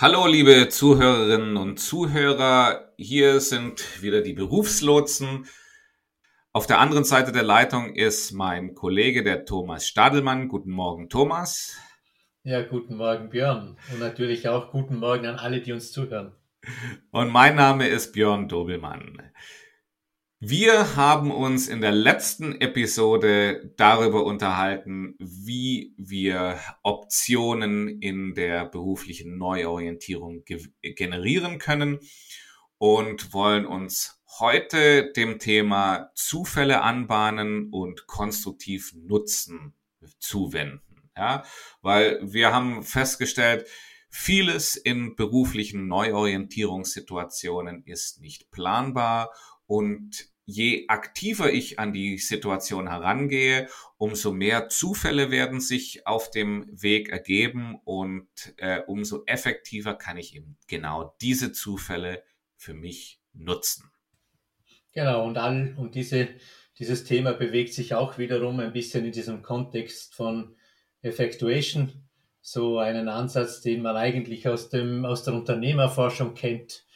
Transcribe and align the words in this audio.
Hallo 0.00 0.28
liebe 0.28 0.68
Zuhörerinnen 0.68 1.56
und 1.56 1.80
Zuhörer, 1.80 2.92
hier 2.96 3.40
sind 3.40 4.00
wieder 4.00 4.22
die 4.22 4.32
Berufslotsen. 4.32 5.46
Auf 6.52 6.68
der 6.68 6.78
anderen 6.78 7.02
Seite 7.02 7.32
der 7.32 7.42
Leitung 7.42 7.96
ist 7.96 8.30
mein 8.30 8.76
Kollege, 8.76 9.24
der 9.24 9.44
Thomas 9.44 9.88
Stadelmann. 9.88 10.46
Guten 10.46 10.70
Morgen, 10.70 11.08
Thomas. 11.08 11.76
Ja, 12.44 12.62
guten 12.62 12.94
Morgen, 12.94 13.28
Björn. 13.28 13.76
Und 13.92 13.98
natürlich 13.98 14.48
auch 14.48 14.70
guten 14.70 15.00
Morgen 15.00 15.26
an 15.26 15.34
alle, 15.34 15.60
die 15.60 15.72
uns 15.72 15.90
zuhören. 15.90 16.30
Und 17.10 17.32
mein 17.32 17.56
Name 17.56 17.88
ist 17.88 18.12
Björn 18.12 18.46
Dobelmann. 18.46 19.20
Wir 20.40 20.94
haben 20.94 21.32
uns 21.32 21.66
in 21.66 21.80
der 21.80 21.90
letzten 21.90 22.60
Episode 22.60 23.72
darüber 23.76 24.24
unterhalten, 24.24 25.16
wie 25.18 25.94
wir 25.96 26.60
Optionen 26.84 28.00
in 28.00 28.34
der 28.34 28.66
beruflichen 28.66 29.36
Neuorientierung 29.36 30.44
ge 30.44 30.62
generieren 30.80 31.58
können 31.58 31.98
und 32.78 33.32
wollen 33.34 33.66
uns 33.66 34.22
heute 34.38 35.10
dem 35.10 35.40
Thema 35.40 36.12
Zufälle 36.14 36.82
anbahnen 36.82 37.70
und 37.72 38.06
konstruktiv 38.06 38.92
nutzen 38.94 39.74
zuwenden. 40.20 41.10
Ja, 41.16 41.42
weil 41.82 42.20
wir 42.22 42.54
haben 42.54 42.84
festgestellt, 42.84 43.66
vieles 44.08 44.76
in 44.76 45.16
beruflichen 45.16 45.88
Neuorientierungssituationen 45.88 47.82
ist 47.86 48.20
nicht 48.20 48.52
planbar 48.52 49.32
und 49.68 50.26
je 50.46 50.86
aktiver 50.88 51.52
ich 51.52 51.78
an 51.78 51.92
die 51.92 52.16
Situation 52.16 52.88
herangehe, 52.88 53.68
umso 53.98 54.32
mehr 54.32 54.70
Zufälle 54.70 55.30
werden 55.30 55.60
sich 55.60 56.06
auf 56.06 56.30
dem 56.30 56.66
Weg 56.72 57.10
ergeben 57.10 57.78
und 57.84 58.26
äh, 58.56 58.80
umso 58.86 59.24
effektiver 59.26 59.94
kann 59.94 60.16
ich 60.16 60.34
eben 60.34 60.56
genau 60.66 61.14
diese 61.20 61.52
Zufälle 61.52 62.24
für 62.56 62.72
mich 62.72 63.20
nutzen. 63.34 63.90
Genau, 64.92 65.26
und, 65.26 65.36
all, 65.36 65.74
und 65.76 65.94
diese, 65.94 66.28
dieses 66.78 67.04
Thema 67.04 67.34
bewegt 67.34 67.74
sich 67.74 67.94
auch 67.94 68.16
wiederum 68.16 68.58
ein 68.60 68.72
bisschen 68.72 69.04
in 69.04 69.12
diesem 69.12 69.42
Kontext 69.42 70.14
von 70.14 70.56
Effectuation, 71.02 72.08
so 72.40 72.78
einen 72.78 73.08
Ansatz, 73.08 73.60
den 73.60 73.82
man 73.82 73.96
eigentlich 73.96 74.48
aus, 74.48 74.70
dem, 74.70 75.04
aus 75.04 75.24
der 75.24 75.34
Unternehmerforschung 75.34 76.32
kennt 76.32 76.87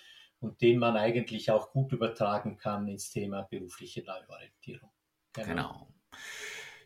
und 0.43 0.61
den 0.61 0.79
man 0.79 0.97
eigentlich 0.97 1.51
auch 1.51 1.71
gut 1.71 1.93
übertragen 1.93 2.59
kann 2.59 2.89
ins 2.89 3.11
Thema 3.11 3.43
berufliche 3.43 4.03
Neuorientierung. 4.03 4.91
Genau. 5.33 5.49
genau. 5.49 5.89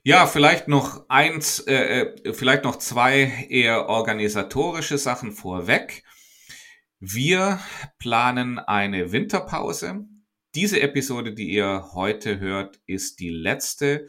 Ja, 0.04 0.26
vielleicht 0.26 0.68
noch 0.68 1.08
eins, 1.08 1.58
äh, 1.60 1.74
äh, 1.74 2.32
vielleicht 2.32 2.62
noch 2.62 2.76
zwei 2.76 3.46
eher 3.48 3.88
organisatorische 3.88 4.98
Sachen 4.98 5.32
vorweg. 5.32 6.04
Wir 7.00 7.58
planen 7.98 8.60
eine 8.60 9.10
Winterpause. 9.10 10.06
Diese 10.54 10.80
Episode, 10.80 11.34
die 11.34 11.50
ihr 11.50 11.90
heute 11.94 12.38
hört, 12.38 12.80
ist 12.86 13.18
die 13.18 13.30
letzte, 13.30 14.06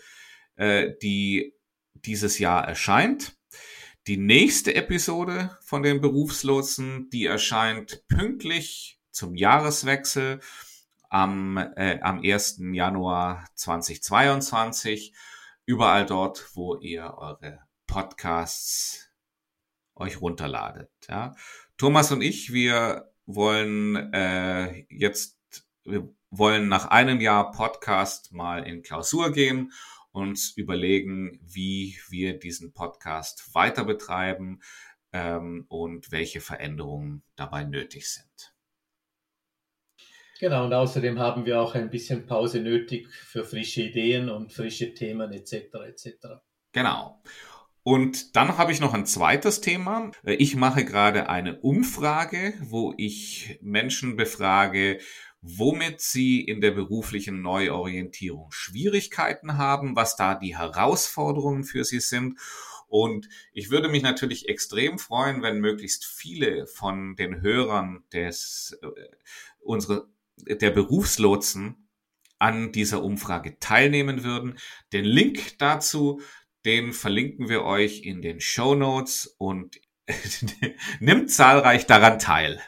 äh, 0.55 0.91
die 1.01 1.55
dieses 1.93 2.37
Jahr 2.37 2.67
erscheint. 2.67 3.35
Die 4.05 4.17
nächste 4.17 4.75
Episode 4.75 5.57
von 5.61 5.83
den 5.83 5.99
Berufslotsen, 5.99 7.09
die 7.09 7.25
erscheint 7.25 8.07
pünktlich 8.07 8.96
zum 9.17 9.33
Jahreswechsel 9.33 10.41
am, 11.09 11.57
äh, 11.57 11.99
am 12.01 12.21
1. 12.23 12.59
Januar 12.73 13.49
2022. 13.55 15.13
Überall 15.65 16.05
dort, 16.05 16.55
wo 16.55 16.75
ihr 16.75 17.15
eure 17.17 17.59
Podcasts 17.87 19.09
euch 19.95 20.21
runterladet. 20.21 20.91
Ja. 21.09 21.35
Thomas 21.77 22.11
und 22.11 22.21
ich, 22.21 22.53
wir 22.53 23.11
wollen 23.25 24.13
äh, 24.13 24.85
jetzt, 24.89 25.39
wir 25.83 26.13
wollen 26.29 26.67
nach 26.67 26.85
einem 26.85 27.19
Jahr 27.19 27.51
Podcast 27.51 28.33
mal 28.33 28.67
in 28.67 28.83
Klausur 28.83 29.31
gehen 29.31 29.73
uns 30.11 30.51
überlegen, 30.57 31.39
wie 31.43 31.97
wir 32.09 32.39
diesen 32.39 32.73
Podcast 32.73 33.53
weiter 33.53 33.85
betreiben 33.85 34.61
ähm, 35.13 35.65
und 35.69 36.11
welche 36.11 36.41
Veränderungen 36.41 37.21
dabei 37.35 37.63
nötig 37.63 38.09
sind. 38.09 38.56
Genau, 40.39 40.65
und 40.65 40.73
außerdem 40.73 41.19
haben 41.19 41.45
wir 41.45 41.59
auch 41.59 41.75
ein 41.75 41.89
bisschen 41.89 42.25
Pause 42.25 42.61
nötig 42.61 43.07
für 43.09 43.43
frische 43.43 43.81
Ideen 43.81 44.29
und 44.29 44.53
frische 44.53 44.93
Themen 44.93 45.31
etc. 45.31 45.53
etc. 45.87 46.09
Genau. 46.71 47.21
Und 47.83 48.35
dann 48.35 48.57
habe 48.57 48.71
ich 48.73 48.81
noch 48.81 48.93
ein 48.93 49.05
zweites 49.05 49.61
Thema. 49.61 50.11
Ich 50.23 50.55
mache 50.57 50.83
gerade 50.83 51.29
eine 51.29 51.61
Umfrage, 51.61 52.53
wo 52.59 52.93
ich 52.97 53.57
Menschen 53.61 54.17
befrage, 54.17 54.99
womit 55.41 56.01
sie 56.01 56.41
in 56.41 56.59
der 56.59 56.71
beruflichen 56.71 57.41
Neuorientierung 57.41 58.51
Schwierigkeiten 58.51 59.57
haben, 59.57 59.95
was 59.95 60.17
da 60.17 60.35
die 60.35 60.57
Herausforderungen 60.57 61.63
für 61.63 61.85
sie 61.85 62.01
sind. 62.01 62.37
Und 62.87 63.27
ich 63.53 63.69
würde 63.69 63.89
mich 63.89 64.03
natürlich 64.03 64.49
extrem 64.49 64.97
freuen, 64.97 65.41
wenn 65.41 65.59
möglichst 65.59 66.05
viele 66.05 66.67
von 66.67 67.15
den 67.15 67.41
Hörern 67.41 68.03
des, 68.13 68.77
äh, 68.81 68.87
unsere, 69.59 70.09
der 70.37 70.71
Berufslotsen 70.71 71.89
an 72.39 72.71
dieser 72.71 73.03
Umfrage 73.03 73.59
teilnehmen 73.59 74.23
würden. 74.23 74.57
Den 74.93 75.05
Link 75.05 75.57
dazu, 75.57 76.21
den 76.65 76.93
verlinken 76.93 77.49
wir 77.49 77.63
euch 77.63 78.03
in 78.03 78.21
den 78.21 78.39
Show 78.39 78.75
Notes 78.75 79.35
und 79.37 79.79
nimmt 80.99 81.31
zahlreich 81.31 81.85
daran 81.85 82.19
teil. 82.19 82.61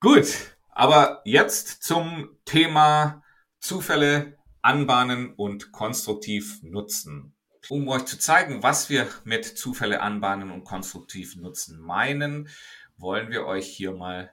Gut, 0.00 0.56
aber 0.68 1.22
jetzt 1.24 1.82
zum 1.82 2.36
Thema 2.44 3.22
Zufälle 3.58 4.36
anbahnen 4.62 5.32
und 5.34 5.72
konstruktiv 5.72 6.62
nutzen. 6.62 7.34
Um 7.68 7.88
euch 7.88 8.04
zu 8.04 8.18
zeigen, 8.18 8.62
was 8.62 8.90
wir 8.90 9.08
mit 9.24 9.44
Zufälle 9.44 10.00
anbahnen 10.00 10.50
und 10.50 10.64
konstruktiv 10.64 11.34
nutzen 11.36 11.80
meinen, 11.80 12.48
wollen 12.96 13.30
wir 13.30 13.46
euch 13.46 13.66
hier 13.66 13.92
mal 13.92 14.32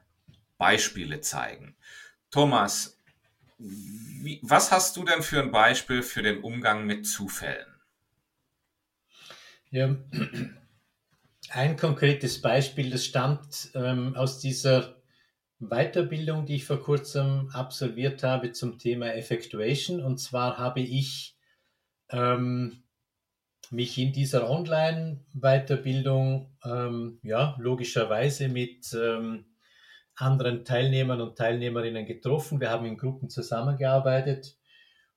Beispiele 0.64 1.20
zeigen. 1.20 1.76
Thomas, 2.32 2.98
wie, 3.58 4.40
was 4.44 4.72
hast 4.72 4.96
du 4.96 5.04
denn 5.04 5.22
für 5.22 5.42
ein 5.42 5.52
Beispiel 5.52 6.02
für 6.02 6.24
den 6.24 6.42
Umgang 6.42 6.86
mit 6.86 7.06
Zufällen? 7.06 7.68
Ja, 9.72 9.94
ein 11.50 11.76
konkretes 11.76 12.42
Beispiel, 12.42 12.92
das 12.92 13.04
stammt 13.04 13.72
ähm, 13.76 14.16
aus 14.16 14.40
dieser 14.40 15.04
Weiterbildung, 15.60 16.46
die 16.46 16.56
ich 16.56 16.64
vor 16.64 16.82
kurzem 16.82 17.50
absolviert 17.52 18.24
habe 18.24 18.54
zum 18.54 18.80
Thema 18.80 19.14
Effectuation. 19.16 20.02
Und 20.02 20.20
zwar 20.20 20.58
habe 20.58 20.80
ich 20.80 21.36
ähm, 22.10 22.84
mich 23.70 23.98
in 23.98 24.14
dieser 24.14 24.50
Online-Weiterbildung 24.50 26.56
ähm, 26.64 27.20
ja, 27.22 27.58
logischerweise 27.60 28.48
mit 28.48 28.94
ähm, 28.94 29.44
anderen 30.16 30.66
Teilnehmern 30.66 31.22
und 31.22 31.38
Teilnehmerinnen 31.38 32.06
getroffen. 32.06 32.60
Wir 32.60 32.70
haben 32.70 32.86
in 32.86 32.98
Gruppen 32.98 33.30
zusammengearbeitet 33.30 34.58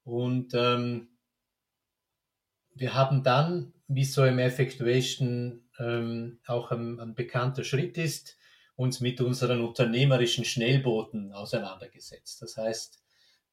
und 0.04 0.54
ähm, 0.54 1.08
wir 2.74 2.94
haben 2.94 3.22
dann, 3.22 3.72
wie 3.88 4.04
so 4.04 4.24
im 4.24 4.38
Effectuation 4.38 5.68
ähm, 5.78 6.40
auch 6.46 6.70
ein, 6.70 7.00
ein 7.00 7.14
bekannter 7.14 7.64
Schritt 7.64 7.98
ist, 7.98 8.36
uns 8.76 9.00
mit 9.00 9.20
unseren 9.20 9.62
unternehmerischen 9.62 10.44
Schnellbooten 10.44 11.32
auseinandergesetzt. 11.32 12.42
Das 12.42 12.56
heißt, 12.56 13.02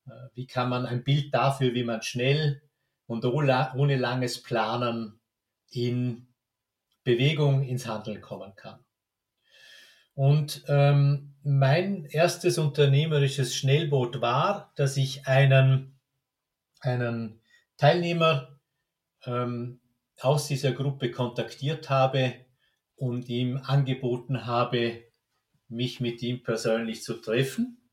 äh, 0.08 0.12
wie 0.34 0.48
kann 0.48 0.70
man 0.70 0.86
ein 0.86 1.04
Bild 1.04 1.34
dafür, 1.34 1.74
wie 1.74 1.84
man 1.84 2.02
schnell 2.02 2.62
und 3.06 3.26
ohne 3.26 3.98
langes 3.98 4.42
Planen 4.42 5.20
in 5.70 6.28
Bewegung 7.04 7.64
ins 7.64 7.88
Handeln 7.88 8.22
kommen 8.22 8.56
kann. 8.56 8.80
Und 10.16 10.64
ähm, 10.68 11.33
mein 11.44 12.06
erstes 12.06 12.58
unternehmerisches 12.58 13.56
Schnellboot 13.56 14.22
war, 14.22 14.72
dass 14.76 14.96
ich 14.96 15.28
einen, 15.28 16.00
einen 16.80 17.42
Teilnehmer 17.78 18.60
ähm, 19.26 19.82
aus 20.20 20.48
dieser 20.48 20.72
Gruppe 20.72 21.12
kontaktiert 21.12 21.90
habe 21.90 22.34
und 22.96 23.28
ihm 23.28 23.58
angeboten 23.58 24.46
habe, 24.46 25.04
mich 25.68 26.00
mit 26.00 26.22
ihm 26.22 26.44
persönlich 26.44 27.04
zu 27.04 27.16
treffen. 27.16 27.90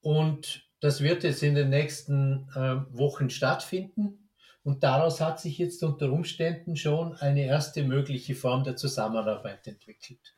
Und 0.00 0.68
das 0.80 1.02
wird 1.02 1.22
jetzt 1.22 1.42
in 1.42 1.54
den 1.54 1.70
nächsten 1.70 2.48
äh, 2.54 2.76
Wochen 2.90 3.30
stattfinden. 3.30 4.28
Und 4.64 4.82
daraus 4.82 5.20
hat 5.20 5.40
sich 5.40 5.58
jetzt 5.58 5.82
unter 5.84 6.10
Umständen 6.10 6.76
schon 6.76 7.14
eine 7.16 7.44
erste 7.44 7.84
mögliche 7.84 8.34
Form 8.34 8.64
der 8.64 8.76
Zusammenarbeit 8.76 9.66
entwickelt. 9.66 10.33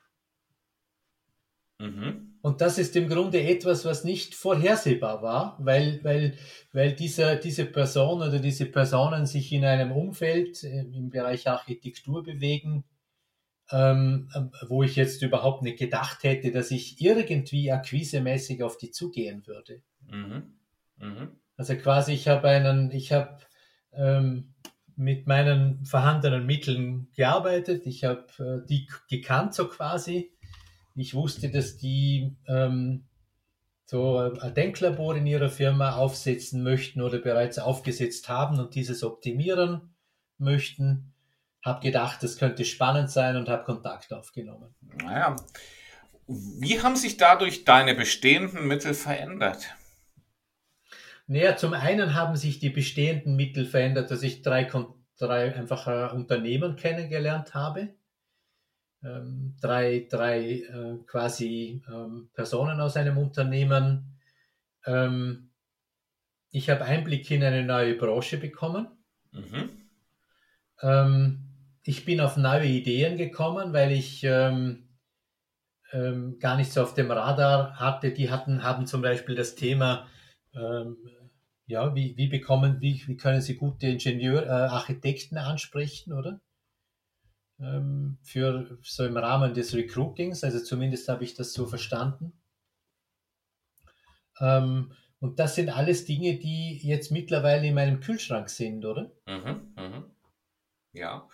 Mhm. 1.78 2.38
Und 2.40 2.60
das 2.60 2.78
ist 2.78 2.94
im 2.96 3.08
Grunde 3.08 3.42
etwas, 3.42 3.84
was 3.84 4.04
nicht 4.04 4.34
vorhersehbar 4.34 5.20
war, 5.22 5.56
weil, 5.58 6.02
weil, 6.04 6.38
weil 6.72 6.94
dieser, 6.94 7.36
diese 7.36 7.66
Person 7.66 8.22
oder 8.22 8.38
diese 8.38 8.66
Personen 8.66 9.26
sich 9.26 9.52
in 9.52 9.64
einem 9.64 9.92
Umfeld 9.92 10.62
äh, 10.62 10.82
im 10.82 11.10
Bereich 11.10 11.48
Architektur 11.48 12.22
bewegen, 12.22 12.84
ähm, 13.70 14.28
wo 14.68 14.82
ich 14.82 14.96
jetzt 14.96 15.22
überhaupt 15.22 15.62
nicht 15.62 15.78
gedacht 15.78 16.22
hätte, 16.22 16.52
dass 16.52 16.70
ich 16.70 17.00
irgendwie 17.00 17.72
akquisemäßig 17.72 18.62
auf 18.62 18.78
die 18.78 18.90
zugehen 18.92 19.46
würde. 19.46 19.82
Mhm. 20.08 20.54
Mhm. 20.98 21.40
Also 21.56 21.74
quasi, 21.76 22.12
ich 22.12 22.28
habe 22.28 22.48
einen, 22.48 22.90
ich 22.90 23.12
habe 23.12 23.38
ähm, 23.92 24.54
mit 24.94 25.26
meinen 25.26 25.84
vorhandenen 25.84 26.46
Mitteln 26.46 27.08
gearbeitet, 27.14 27.86
ich 27.86 28.04
habe 28.04 28.26
äh, 28.38 28.66
die 28.66 28.88
gekannt 29.08 29.54
so 29.54 29.68
quasi. 29.68 30.32
Ich 30.96 31.14
wusste, 31.14 31.50
dass 31.50 31.76
die 31.76 32.34
ähm, 32.48 33.04
so 33.84 34.18
ein 34.18 34.54
Denklabor 34.54 35.16
in 35.16 35.26
ihrer 35.26 35.50
Firma 35.50 35.96
aufsetzen 35.96 36.62
möchten 36.62 37.02
oder 37.02 37.18
bereits 37.18 37.58
aufgesetzt 37.58 38.28
haben 38.28 38.58
und 38.58 38.74
dieses 38.74 39.04
optimieren 39.04 39.94
möchten 40.38 41.12
habe 41.66 41.80
gedacht, 41.80 42.22
das 42.22 42.38
könnte 42.38 42.64
spannend 42.64 43.10
sein 43.10 43.36
und 43.36 43.48
habe 43.48 43.64
Kontakt 43.64 44.12
aufgenommen. 44.12 44.74
Naja, 45.02 45.36
wie 46.28 46.80
haben 46.80 46.96
sich 46.96 47.16
dadurch 47.16 47.64
deine 47.64 47.94
bestehenden 47.94 48.66
Mittel 48.66 48.94
verändert? 48.94 49.74
Naja, 51.26 51.56
zum 51.56 51.74
einen 51.74 52.14
haben 52.14 52.36
sich 52.36 52.60
die 52.60 52.70
bestehenden 52.70 53.34
Mittel 53.34 53.66
verändert, 53.66 54.12
dass 54.12 54.22
ich 54.22 54.42
drei, 54.42 54.70
drei 55.18 55.54
einfach 55.54 55.88
äh, 55.88 56.14
Unternehmen 56.14 56.76
kennengelernt 56.76 57.54
habe. 57.54 57.94
Ähm, 59.04 59.56
drei 59.60 60.06
drei 60.10 60.62
äh, 60.62 60.98
quasi 61.06 61.82
ähm, 61.88 62.30
Personen 62.34 62.80
aus 62.80 62.96
einem 62.96 63.18
Unternehmen. 63.18 64.18
Ähm, 64.84 65.50
ich 66.50 66.70
habe 66.70 66.84
Einblick 66.84 67.30
in 67.30 67.44
eine 67.44 67.64
neue 67.64 67.94
Branche 67.94 68.38
bekommen. 68.38 68.88
Mhm. 69.32 69.70
Ähm, 70.82 71.42
ich 71.82 72.04
bin 72.04 72.20
auf 72.20 72.36
neue 72.36 72.66
Ideen 72.66 73.16
gekommen, 73.16 73.72
weil 73.72 73.92
ich 73.92 74.24
ähm, 74.24 74.88
ähm, 75.92 76.38
gar 76.40 76.56
nicht 76.56 76.72
so 76.72 76.82
auf 76.82 76.94
dem 76.94 77.10
Radar 77.10 77.78
hatte. 77.78 78.12
Die 78.12 78.30
hatten, 78.30 78.62
haben 78.62 78.86
zum 78.86 79.02
Beispiel 79.02 79.34
das 79.34 79.54
Thema, 79.54 80.08
ja, 81.66 81.94
wie, 81.94 82.16
wie 82.16 82.28
bekommen, 82.28 82.80
wie, 82.80 83.02
wie 83.06 83.16
können 83.16 83.40
sie 83.40 83.56
gute 83.56 83.88
Ingenieur, 83.88 84.46
äh, 84.46 84.48
Architekten 84.48 85.36
ansprechen, 85.36 86.12
oder? 86.12 86.40
Ähm, 87.58 88.18
für 88.22 88.78
so 88.82 89.04
im 89.06 89.16
Rahmen 89.16 89.54
des 89.54 89.74
Recruitings, 89.74 90.44
also 90.44 90.60
zumindest 90.60 91.08
habe 91.08 91.24
ich 91.24 91.34
das 91.34 91.52
so 91.52 91.66
verstanden. 91.66 92.32
Ähm, 94.40 94.92
und 95.20 95.38
das 95.38 95.54
sind 95.54 95.70
alles 95.70 96.04
Dinge, 96.04 96.38
die 96.38 96.78
jetzt 96.78 97.10
mittlerweile 97.10 97.66
in 97.66 97.74
meinem 97.74 98.00
Kühlschrank 98.00 98.50
sind, 98.50 98.84
oder? 98.84 99.10
Mhm, 99.26 99.72
mh. 99.74 100.04
Ja. 100.92 101.28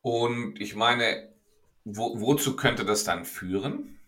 Und 0.00 0.60
ich 0.60 0.74
meine, 0.74 1.32
wo, 1.84 2.20
wozu 2.20 2.56
könnte 2.56 2.84
das 2.84 3.04
dann 3.04 3.24
führen? 3.24 3.98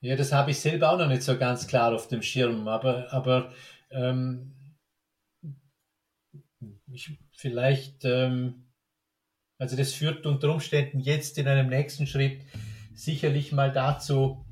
Ja, 0.00 0.14
das 0.16 0.32
habe 0.32 0.50
ich 0.50 0.60
selber 0.60 0.90
auch 0.90 0.98
noch 0.98 1.08
nicht 1.08 1.22
so 1.22 1.38
ganz 1.38 1.66
klar 1.66 1.94
auf 1.94 2.08
dem 2.08 2.22
Schirm, 2.22 2.68
aber, 2.68 3.12
aber 3.12 3.52
ähm, 3.90 4.54
ich, 6.92 7.18
vielleicht, 7.32 8.04
ähm, 8.04 8.65
also 9.58 9.76
das 9.76 9.92
führt 9.92 10.26
unter 10.26 10.52
Umständen 10.52 11.00
jetzt 11.00 11.38
in 11.38 11.48
einem 11.48 11.68
nächsten 11.68 12.06
Schritt 12.06 12.42
sicherlich 12.94 13.52
mal 13.52 13.72
dazu, 13.72 14.44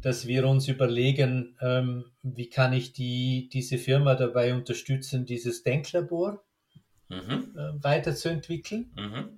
dass 0.00 0.26
wir 0.26 0.46
uns 0.46 0.68
überlegen, 0.68 1.56
ähm, 1.60 2.04
wie 2.22 2.48
kann 2.48 2.72
ich 2.72 2.92
die, 2.92 3.48
diese 3.52 3.78
Firma 3.78 4.14
dabei 4.14 4.54
unterstützen, 4.54 5.26
dieses 5.26 5.62
Denklabor 5.62 6.42
mhm. 7.08 7.54
äh, 7.56 7.82
weiterzuentwickeln. 7.82 8.92
Mhm. 8.96 9.28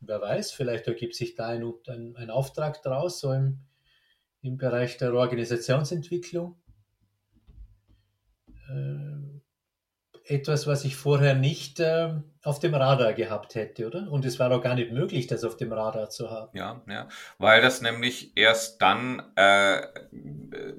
Wer 0.00 0.20
weiß, 0.20 0.52
vielleicht 0.52 0.86
ergibt 0.86 1.14
sich 1.14 1.34
da 1.34 1.48
ein, 1.48 1.64
ein, 1.88 2.16
ein 2.16 2.30
Auftrag 2.30 2.82
daraus, 2.82 3.20
so 3.20 3.32
im, 3.32 3.58
im 4.42 4.56
Bereich 4.58 4.98
der 4.98 5.14
Organisationsentwicklung. 5.14 6.56
Etwas, 10.28 10.66
was 10.66 10.84
ich 10.84 10.96
vorher 10.96 11.34
nicht 11.34 11.80
äh, 11.80 12.14
auf 12.42 12.58
dem 12.58 12.74
Radar 12.74 13.12
gehabt 13.12 13.54
hätte, 13.54 13.86
oder? 13.86 14.10
Und 14.10 14.24
es 14.24 14.38
war 14.38 14.50
auch 14.52 14.62
gar 14.62 14.74
nicht 14.74 14.92
möglich, 14.92 15.26
das 15.26 15.44
auf 15.44 15.56
dem 15.56 15.72
Radar 15.72 16.10
zu 16.10 16.30
haben. 16.30 16.56
Ja, 16.56 16.82
ja, 16.88 17.08
weil 17.38 17.60
das 17.62 17.80
nämlich 17.80 18.36
erst 18.36 18.82
dann 18.82 19.22
äh, 19.36 19.82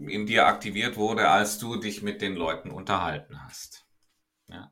in 0.07 0.25
dir 0.25 0.47
aktiviert 0.47 0.97
wurde, 0.97 1.29
als 1.29 1.59
du 1.59 1.77
dich 1.77 2.01
mit 2.01 2.21
den 2.21 2.35
Leuten 2.35 2.71
unterhalten 2.71 3.43
hast. 3.43 3.85
Ja. 4.49 4.71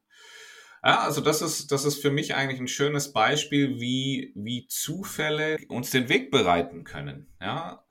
Ja, 0.83 0.99
also 0.99 1.21
das 1.21 1.41
ist, 1.41 1.71
das 1.71 1.83
ist 1.83 2.01
für 2.01 2.11
mich 2.11 2.35
eigentlich 2.35 2.59
ein 2.59 2.67
schönes 2.67 3.11
Beispiel, 3.11 3.79
wie, 3.79 4.33
wie 4.35 4.67
Zufälle 4.67 5.57
uns 5.67 5.89
den 5.89 6.09
Weg 6.09 6.29
bereiten 6.29 6.83
können. 6.83 7.33
Ja, 7.41 7.85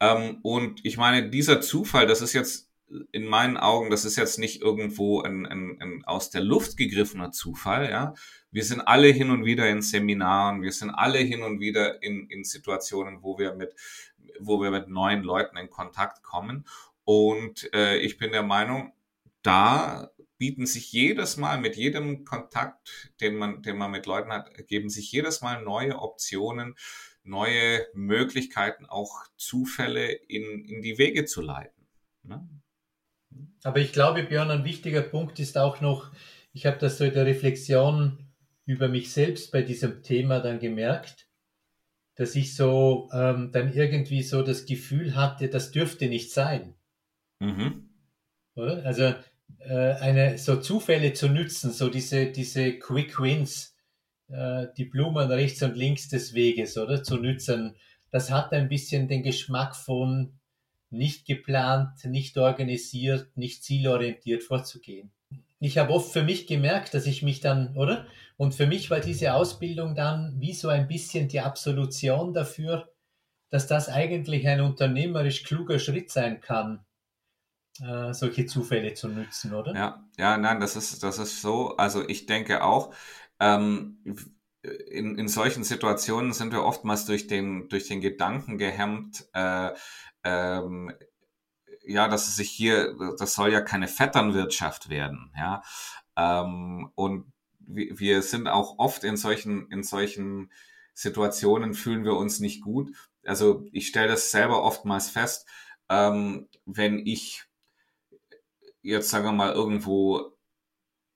ähm, 0.00 0.40
und 0.42 0.84
ich 0.84 0.96
meine, 0.96 1.30
dieser 1.30 1.60
Zufall, 1.60 2.06
das 2.06 2.20
ist 2.20 2.34
jetzt 2.34 2.65
in 3.12 3.26
meinen 3.26 3.56
Augen, 3.56 3.90
das 3.90 4.04
ist 4.04 4.16
jetzt 4.16 4.38
nicht 4.38 4.62
irgendwo 4.62 5.20
ein, 5.22 5.46
ein, 5.46 5.80
ein 5.80 6.04
aus 6.04 6.30
der 6.30 6.42
Luft 6.42 6.76
gegriffener 6.76 7.32
Zufall, 7.32 7.90
ja. 7.90 8.14
Wir 8.50 8.64
sind 8.64 8.80
alle 8.80 9.08
hin 9.08 9.30
und 9.30 9.44
wieder 9.44 9.68
in 9.68 9.82
Seminaren, 9.82 10.62
wir 10.62 10.72
sind 10.72 10.90
alle 10.90 11.18
hin 11.18 11.42
und 11.42 11.60
wieder 11.60 12.02
in, 12.02 12.28
in 12.30 12.44
Situationen, 12.44 13.22
wo 13.22 13.38
wir 13.38 13.54
mit, 13.54 13.74
wo 14.40 14.62
wir 14.62 14.70
mit 14.70 14.88
neuen 14.88 15.22
Leuten 15.22 15.56
in 15.56 15.68
Kontakt 15.68 16.22
kommen. 16.22 16.66
Und 17.04 17.72
äh, 17.74 17.98
ich 17.98 18.18
bin 18.18 18.32
der 18.32 18.42
Meinung, 18.42 18.92
da 19.42 20.10
bieten 20.38 20.66
sich 20.66 20.92
jedes 20.92 21.36
Mal 21.36 21.60
mit 21.60 21.76
jedem 21.76 22.24
Kontakt, 22.24 23.12
den 23.20 23.36
man, 23.36 23.62
den 23.62 23.78
man 23.78 23.90
mit 23.90 24.06
Leuten 24.06 24.30
hat, 24.30 24.50
geben 24.68 24.90
sich 24.90 25.10
jedes 25.12 25.40
Mal 25.40 25.62
neue 25.62 25.98
Optionen, 25.98 26.76
neue 27.24 27.86
Möglichkeiten, 27.94 28.86
auch 28.86 29.24
Zufälle 29.36 30.12
in, 30.12 30.64
in 30.64 30.82
die 30.82 30.98
Wege 30.98 31.24
zu 31.24 31.40
leiten. 31.42 31.86
Ne? 32.22 32.48
Aber 33.62 33.80
ich 33.80 33.92
glaube, 33.92 34.22
Björn, 34.22 34.50
ein 34.50 34.64
wichtiger 34.64 35.02
Punkt 35.02 35.40
ist 35.40 35.58
auch 35.58 35.80
noch, 35.80 36.10
ich 36.52 36.66
habe 36.66 36.78
das 36.78 36.98
so 36.98 37.04
in 37.04 37.14
der 37.14 37.26
Reflexion 37.26 38.18
über 38.64 38.88
mich 38.88 39.12
selbst 39.12 39.52
bei 39.52 39.62
diesem 39.62 40.02
Thema 40.02 40.40
dann 40.40 40.58
gemerkt, 40.58 41.26
dass 42.16 42.34
ich 42.34 42.54
so 42.54 43.08
ähm, 43.12 43.50
dann 43.52 43.72
irgendwie 43.72 44.22
so 44.22 44.42
das 44.42 44.66
Gefühl 44.66 45.14
hatte, 45.14 45.48
das 45.48 45.70
dürfte 45.70 46.08
nicht 46.08 46.32
sein. 46.32 46.74
Mhm. 47.40 47.90
Oder? 48.54 48.84
Also 48.84 49.14
äh, 49.58 49.94
eine, 50.00 50.38
so 50.38 50.56
Zufälle 50.56 51.12
zu 51.12 51.28
nützen, 51.28 51.72
so 51.72 51.88
diese, 51.88 52.26
diese 52.26 52.78
Quick 52.78 53.20
Wins, 53.20 53.76
äh, 54.28 54.66
die 54.76 54.86
Blumen 54.86 55.30
rechts 55.30 55.62
und 55.62 55.76
links 55.76 56.08
des 56.08 56.34
Weges, 56.34 56.78
oder? 56.78 57.02
Zu 57.02 57.18
nützen. 57.18 57.76
Das 58.10 58.30
hat 58.30 58.52
ein 58.52 58.68
bisschen 58.68 59.08
den 59.08 59.22
Geschmack 59.22 59.76
von 59.76 60.38
nicht 60.90 61.26
geplant, 61.26 62.04
nicht 62.04 62.38
organisiert, 62.38 63.36
nicht 63.36 63.64
zielorientiert 63.64 64.42
vorzugehen. 64.42 65.10
Ich 65.58 65.78
habe 65.78 65.92
oft 65.92 66.12
für 66.12 66.22
mich 66.22 66.46
gemerkt, 66.46 66.94
dass 66.94 67.06
ich 67.06 67.22
mich 67.22 67.40
dann, 67.40 67.76
oder? 67.76 68.06
Und 68.36 68.54
für 68.54 68.66
mich 68.66 68.90
war 68.90 69.00
diese 69.00 69.34
Ausbildung 69.34 69.94
dann 69.94 70.36
wie 70.38 70.52
so 70.52 70.68
ein 70.68 70.86
bisschen 70.86 71.28
die 71.28 71.40
Absolution 71.40 72.34
dafür, 72.34 72.92
dass 73.50 73.66
das 73.66 73.88
eigentlich 73.88 74.46
ein 74.46 74.60
unternehmerisch 74.60 75.44
kluger 75.44 75.78
Schritt 75.78 76.10
sein 76.10 76.40
kann, 76.40 76.84
äh, 77.80 78.12
solche 78.12 78.46
Zufälle 78.46 78.94
zu 78.94 79.08
nutzen, 79.08 79.54
oder? 79.54 79.74
Ja, 79.74 80.04
ja, 80.18 80.36
nein, 80.36 80.60
das 80.60 80.76
ist, 80.76 81.02
das 81.02 81.18
ist 81.18 81.40
so. 81.40 81.76
Also 81.76 82.06
ich 82.06 82.26
denke 82.26 82.62
auch, 82.62 82.94
ähm, 83.40 84.02
in, 84.90 85.16
in 85.16 85.28
solchen 85.28 85.64
Situationen 85.64 86.32
sind 86.32 86.52
wir 86.52 86.64
oftmals 86.64 87.06
durch 87.06 87.26
den, 87.26 87.68
durch 87.68 87.86
den 87.86 88.00
Gedanken 88.00 88.58
gehemmt, 88.58 89.26
äh, 89.32 89.70
ähm, 90.26 90.92
ja, 91.86 92.08
dass 92.08 92.26
es 92.26 92.36
sich 92.36 92.50
hier, 92.50 92.96
das 93.16 93.34
soll 93.34 93.52
ja 93.52 93.60
keine 93.60 93.86
Vetternwirtschaft 93.86 94.88
werden, 94.88 95.32
ja. 95.36 95.62
Ähm, 96.16 96.90
und 96.96 97.32
wir, 97.58 98.22
sind 98.22 98.48
auch 98.48 98.78
oft 98.78 99.04
in 99.04 99.16
solchen, 99.16 99.70
in 99.70 99.82
solchen 99.82 100.50
Situationen 100.94 101.74
fühlen 101.74 102.04
wir 102.04 102.14
uns 102.14 102.40
nicht 102.40 102.62
gut. 102.62 102.90
Also 103.24 103.66
ich 103.72 103.88
stelle 103.88 104.08
das 104.08 104.30
selber 104.30 104.62
oftmals 104.62 105.10
fest, 105.10 105.46
ähm, 105.88 106.48
wenn 106.64 106.98
ich 107.06 107.44
jetzt 108.82 109.10
sagen 109.10 109.24
wir 109.24 109.32
mal 109.32 109.52
irgendwo 109.52 110.36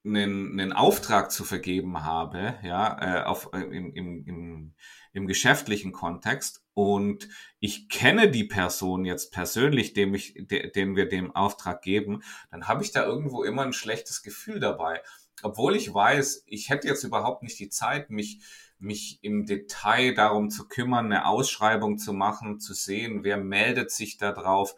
einen, 0.05 0.59
einen 0.59 0.73
Auftrag 0.73 1.31
zu 1.31 1.45
vergeben 1.45 2.03
habe, 2.03 2.59
ja, 2.63 3.21
äh, 3.21 3.25
auf, 3.25 3.51
äh, 3.53 3.61
im, 3.61 3.93
im, 3.95 4.25
im, 4.27 4.75
im 5.13 5.27
geschäftlichen 5.27 5.93
Kontext 5.93 6.65
und 6.81 7.29
ich 7.59 7.91
kenne 7.91 8.31
die 8.31 8.45
Person 8.45 9.05
jetzt 9.05 9.33
persönlich, 9.33 9.93
dem 9.93 10.15
ich, 10.15 10.33
de, 10.35 10.71
den 10.71 10.97
wir 10.97 11.07
dem 11.07 11.37
Auftrag 11.37 11.83
geben, 11.83 12.23
dann 12.51 12.69
habe 12.69 12.83
ich 12.83 12.91
da 12.91 13.05
irgendwo 13.05 13.45
immer 13.45 13.65
ein 13.65 13.75
schlechtes 13.75 14.23
Gefühl 14.23 14.61
dabei. 14.61 15.03
Obwohl 15.43 15.77
ich 15.77 15.93
weiß, 15.93 16.45
ich 16.47 16.71
hätte 16.71 16.89
jetzt 16.89 17.05
überhaupt 17.05 17.43
nicht 17.43 17.59
die 17.59 17.69
Zeit, 17.69 18.09
mich, 18.09 18.41
mich 18.79 19.19
im 19.21 19.45
Detail 19.45 20.15
darum 20.15 20.49
zu 20.49 20.69
kümmern, 20.69 21.05
eine 21.07 21.27
Ausschreibung 21.27 21.99
zu 21.99 22.15
machen, 22.15 22.61
zu 22.61 22.73
sehen, 22.73 23.25
wer 23.25 23.37
meldet 23.37 23.91
sich 23.91 24.17
da 24.17 24.33
drauf, 24.33 24.75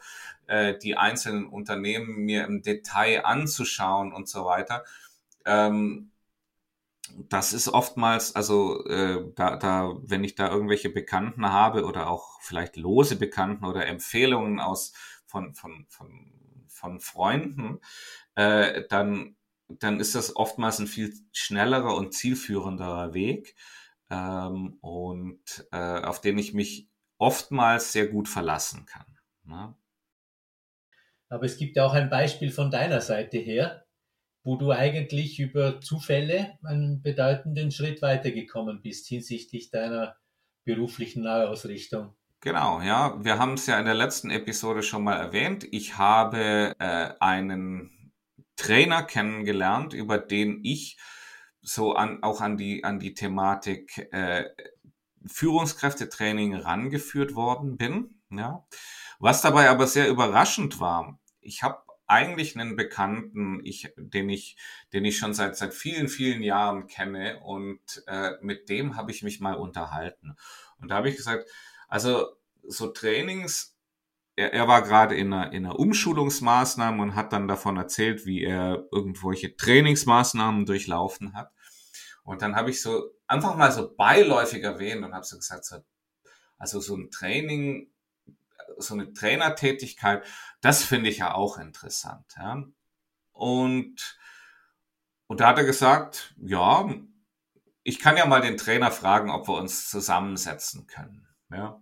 äh, 0.49 0.76
die 0.76 0.97
einzelnen 0.97 1.47
Unternehmen 1.47 2.25
mir 2.25 2.44
im 2.47 2.62
Detail 2.62 3.25
anzuschauen 3.25 4.12
und 4.12 4.28
so 4.28 4.44
weiter. 4.44 4.82
Ähm, 5.44 6.12
das 7.28 7.52
ist 7.52 7.68
oftmals, 7.68 8.35
also 8.37 8.85
äh, 8.87 9.32
da, 9.35 9.56
da, 9.56 9.94
wenn 10.02 10.25
ich 10.25 10.35
da 10.35 10.50
irgendwelche 10.50 10.90
Bekannten 10.90 11.50
habe 11.50 11.85
oder 11.85 12.09
auch 12.09 12.40
vielleicht 12.40 12.76
lose 12.76 13.16
Bekannten 13.16 13.64
oder 13.64 13.87
Empfehlungen 13.87 14.61
aus 14.61 14.92
von 15.26 15.54
von 15.54 15.87
von 15.88 16.32
von 16.68 17.00
Freunden, 17.00 17.80
äh, 18.35 18.82
dann 18.88 19.37
dann 19.68 20.00
ist 20.00 20.14
das 20.14 20.37
oftmals 20.37 20.78
ein 20.78 20.87
viel 20.87 21.14
schnellerer 21.32 21.94
und 21.94 22.12
zielführenderer 22.14 23.14
Weg 23.14 23.56
ähm, 24.11 24.78
und 24.80 25.66
äh, 25.73 26.00
auf 26.02 26.21
den 26.21 26.38
ich 26.38 26.52
mich 26.52 26.88
oftmals 27.18 27.92
sehr 27.92 28.09
gut 28.09 28.28
verlassen 28.28 28.85
kann. 28.87 29.06
Ne? 29.44 29.75
Aber 31.28 31.44
es 31.44 31.56
gibt 31.56 31.76
ja 31.76 31.87
auch 31.87 31.94
ein 31.94 32.11
Beispiel 32.11 32.50
von 32.50 32.71
deiner 32.71 33.00
Seite 33.00 33.38
her, 33.38 33.87
wo 34.44 34.56
du 34.56 34.72
eigentlich 34.72 35.38
über 35.38 35.80
Zufälle 35.80 36.58
einen 36.64 37.02
bedeutenden 37.02 37.70
Schritt 37.70 38.02
weitergekommen 38.02 38.82
bist 38.82 39.06
hinsichtlich 39.06 39.70
deiner 39.70 40.16
beruflichen 40.64 41.22
Neuausrichtung. 41.22 42.14
Genau, 42.40 42.80
ja. 42.80 43.22
Wir 43.25 43.38
haben 43.38 43.54
es 43.54 43.66
ja 43.66 43.78
in 43.78 43.84
der 43.84 43.94
letzten 43.94 44.30
Episode 44.30 44.82
schon 44.82 45.04
mal 45.04 45.16
erwähnt. 45.16 45.64
Ich 45.70 45.96
habe 45.96 46.75
äh, 46.80 47.11
einen 47.20 48.12
Trainer 48.56 49.04
kennengelernt, 49.04 49.94
über 49.94 50.18
den 50.18 50.61
ich 50.64 50.99
so 51.61 51.94
an, 51.94 52.22
auch 52.25 52.40
an 52.40 52.56
die, 52.56 52.82
an 52.82 52.99
die 52.99 53.14
Thematik 53.14 54.08
äh, 54.12 54.44
Führungskräftetraining 55.25 56.56
rangeführt 56.56 57.37
worden 57.37 57.76
bin. 57.76 58.20
Ja. 58.30 58.66
Was 59.20 59.40
dabei 59.42 59.70
aber 59.70 59.87
sehr 59.87 60.08
überraschend 60.08 60.80
war, 60.80 61.20
ich 61.40 61.62
habe 61.62 61.78
eigentlich 62.12 62.59
einen 62.59 62.76
Bekannten, 62.76 63.61
ich, 63.64 63.92
den 63.97 64.28
ich, 64.28 64.57
den 64.92 65.04
ich 65.04 65.16
schon 65.16 65.33
seit 65.33 65.57
seit 65.57 65.73
vielen 65.73 66.09
vielen 66.09 66.42
Jahren 66.42 66.87
kenne 66.87 67.40
und 67.40 67.81
äh, 68.07 68.33
mit 68.42 68.69
dem 68.69 68.97
habe 68.97 69.11
ich 69.11 69.23
mich 69.23 69.40
mal 69.40 69.54
unterhalten. 69.54 70.37
Und 70.78 70.90
da 70.90 70.97
habe 70.97 71.09
ich 71.09 71.16
gesagt, 71.16 71.49
also 71.88 72.26
so 72.62 72.88
Trainings, 72.88 73.76
er, 74.37 74.52
er 74.52 74.69
war 74.69 74.83
gerade 74.83 75.14
in 75.14 75.33
einer, 75.33 75.52
in 75.52 75.64
einer 75.64 75.78
Umschulungsmaßnahme 75.78 77.02
und 77.02 77.14
hat 77.14 77.33
dann 77.33 77.49
davon 77.49 77.76
erzählt, 77.76 78.26
wie 78.26 78.42
er 78.42 78.87
irgendwelche 78.90 79.57
Trainingsmaßnahmen 79.57 80.66
durchlaufen 80.66 81.35
hat. 81.35 81.50
Und 82.25 82.42
dann 82.42 82.57
habe 82.57 82.71
ich 82.71 82.83
so 82.83 83.11
einfach 83.26 83.57
mal 83.57 83.73
so 83.73 83.95
beiläufig 83.95 84.62
erwähnt 84.62 85.04
und 85.04 85.14
habe 85.14 85.25
so 85.25 85.37
gesagt, 85.37 85.64
so, 85.64 85.76
also 86.59 86.81
so 86.81 86.97
ein 86.97 87.11
Training 87.11 87.91
so 88.78 88.95
eine 88.95 89.12
Trainertätigkeit, 89.12 90.25
das 90.61 90.85
finde 90.85 91.11
ich 91.11 91.19
ja 91.19 91.35
auch 91.35 91.59
interessant. 91.59 92.25
Ja. 92.37 92.64
Und, 93.33 94.19
und 95.26 95.40
da 95.40 95.49
hat 95.49 95.59
er 95.59 95.64
gesagt, 95.64 96.35
ja, 96.38 96.88
ich 97.83 97.99
kann 97.99 98.16
ja 98.16 98.26
mal 98.26 98.40
den 98.40 98.57
Trainer 98.57 98.90
fragen, 98.90 99.31
ob 99.31 99.49
wir 99.49 99.54
uns 99.54 99.90
zusammensetzen 99.90 100.87
können. 100.87 101.26
Ja. 101.50 101.81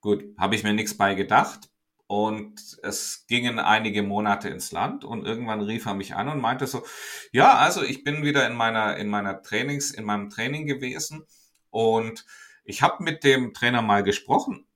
Gut, 0.00 0.24
habe 0.38 0.54
ich 0.54 0.62
mir 0.62 0.72
nichts 0.72 0.96
bei 0.96 1.14
gedacht. 1.14 1.70
Und 2.06 2.80
es 2.82 3.26
gingen 3.28 3.60
einige 3.60 4.02
Monate 4.02 4.48
ins 4.48 4.72
Land 4.72 5.04
und 5.04 5.24
irgendwann 5.24 5.60
rief 5.60 5.86
er 5.86 5.94
mich 5.94 6.16
an 6.16 6.28
und 6.28 6.40
meinte 6.40 6.66
so, 6.66 6.84
ja, 7.30 7.54
also 7.56 7.84
ich 7.84 8.02
bin 8.02 8.24
wieder 8.24 8.48
in 8.48 8.56
meiner, 8.56 8.96
in 8.96 9.08
meiner 9.08 9.42
Trainings, 9.42 9.92
in 9.92 10.04
meinem 10.04 10.28
Training 10.28 10.66
gewesen 10.66 11.24
und 11.70 12.26
ich 12.64 12.82
habe 12.82 13.04
mit 13.04 13.22
dem 13.22 13.54
Trainer 13.54 13.80
mal 13.80 14.02
gesprochen 14.02 14.66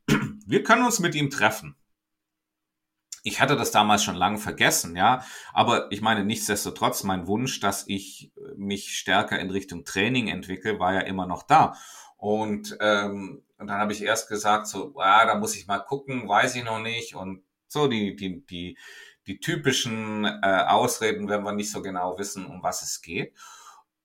wir 0.47 0.63
können 0.63 0.85
uns 0.85 1.01
mit 1.01 1.15
ihm 1.15 1.31
treffen. 1.31 1.77
Ich 3.23 3.41
hatte 3.41 3.57
das 3.57 3.71
damals 3.71 4.05
schon 4.05 4.17
lange 4.17 4.39
vergessen, 4.39 4.97
ja. 4.97 5.25
Aber 5.55 5.91
ich 5.91 6.03
meine, 6.03 6.25
nichtsdestotrotz, 6.25 7.05
mein 7.05 7.27
Wunsch, 7.27 7.59
dass 7.61 7.89
ich 7.89 8.33
mich 8.57 8.99
stärker 8.99 9.39
in 9.39 9.51
Richtung 9.51 9.85
Training 9.85 10.29
entwickle, 10.29 10.79
war 10.79 10.93
ja 10.93 11.01
immer 11.01 11.27
noch 11.27 11.43
da. 11.43 11.75
Und, 12.19 12.77
ähm, 12.81 13.43
und 13.59 13.67
dann 13.67 13.79
habe 13.79 13.93
ich 13.93 14.03
erst 14.03 14.29
gesagt, 14.29 14.67
so, 14.67 14.95
ja, 14.99 15.25
da 15.25 15.37
muss 15.37 15.57
ich 15.57 15.67
mal 15.67 15.79
gucken, 15.79 16.29
weiß 16.29 16.57
ich 16.57 16.65
noch 16.65 16.81
nicht. 16.81 17.15
Und 17.15 17.45
so 17.67 17.89
die, 17.89 18.15
die, 18.15 18.45
die, 18.45 18.79
die 19.27 19.41
typischen 19.41 20.25
äh, 20.25 20.65
Ausreden, 20.67 21.29
wenn 21.29 21.45
wir 21.45 21.53
nicht 21.53 21.71
so 21.71 21.81
genau 21.81 22.19
wissen, 22.19 22.45
um 22.45 22.63
was 22.63 22.83
es 22.83 23.01
geht. 23.01 23.35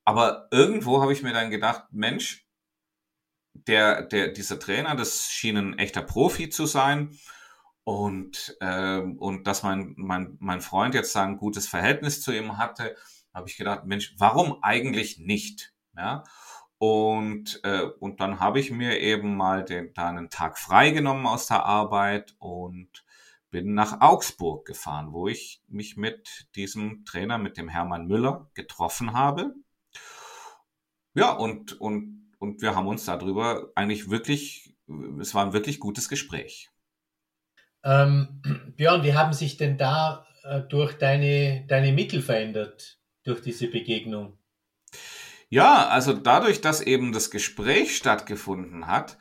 Aber 0.06 0.48
irgendwo 0.52 1.02
habe 1.02 1.14
ich 1.14 1.24
mir 1.24 1.34
dann 1.34 1.52
gedacht, 1.52 1.84
Mensch, 1.92 2.49
der, 3.54 4.04
der, 4.04 4.30
dieser 4.30 4.60
Trainer, 4.60 4.96
das 4.96 5.30
schien 5.30 5.58
ein 5.58 5.78
echter 5.78 6.02
Profi 6.02 6.50
zu 6.50 6.66
sein. 6.66 7.18
Und, 7.84 8.56
äh, 8.60 9.00
und 9.00 9.48
dass 9.48 9.64
mein, 9.64 9.94
mein, 9.98 10.38
mein 10.40 10.62
Freund 10.62 10.94
jetzt 10.94 11.16
ein 11.18 11.38
gutes 11.38 11.68
Verhältnis 11.68 12.22
zu 12.22 12.32
ihm 12.32 12.58
hatte, 12.58 12.96
habe 13.34 13.50
ich 13.50 13.58
gedacht, 13.58 13.86
Mensch, 13.86 14.14
warum 14.18 14.62
eigentlich 14.62 15.18
nicht? 15.18 15.74
Ja? 15.96 16.24
Und, 16.78 17.60
äh, 17.64 17.86
und 18.00 18.22
dann 18.22 18.40
habe 18.40 18.60
ich 18.60 18.72
mir 18.72 19.00
eben 19.00 19.36
mal 19.36 19.66
den, 19.66 19.94
da 19.94 20.08
einen 20.10 20.30
Tag 20.30 20.58
freigenommen 20.58 21.26
aus 21.26 21.48
der 21.48 21.66
Arbeit 21.66 22.36
und 22.40 23.04
bin 23.52 23.74
nach 23.74 24.02
Augsburg 24.02 24.66
gefahren, 24.66 25.12
wo 25.12 25.28
ich 25.28 25.64
mich 25.68 25.98
mit 25.98 26.48
diesem 26.56 27.04
Trainer, 27.06 27.38
mit 27.38 27.58
dem 27.58 27.68
Hermann 27.68 28.08
Müller, 28.08 28.50
getroffen 28.54 29.14
habe. 29.14 29.56
Ja, 31.16 31.32
und, 31.32 31.82
und 31.82 32.19
und 32.40 32.62
wir 32.62 32.76
haben 32.76 32.88
uns 32.88 33.06
darüber 33.06 33.72
eigentlich 33.76 34.10
wirklich, 34.10 34.76
es 35.20 35.36
war 35.36 35.46
ein 35.46 35.54
wirklich 35.54 35.80
gutes 35.80 36.10
Gespräch. 36.10 36.70
Ähm, 37.84 38.74
Björn, 38.76 39.04
wie 39.04 39.14
haben 39.14 39.34
sich 39.34 39.58
denn 39.58 39.78
da 39.78 40.26
äh, 40.44 40.62
durch 40.62 40.98
deine, 40.98 41.66
deine 41.68 41.94
Mittel 41.94 42.22
verändert, 42.22 43.00
durch 43.24 43.42
diese 43.42 43.68
Begegnung? 43.68 44.38
Ja, 45.50 45.88
also 45.88 46.14
dadurch, 46.14 46.62
dass 46.62 46.82
eben 46.82 47.12
das 47.12 47.32
Gespräch 47.32 47.96
stattgefunden 47.96 48.88
hat, 48.88 49.18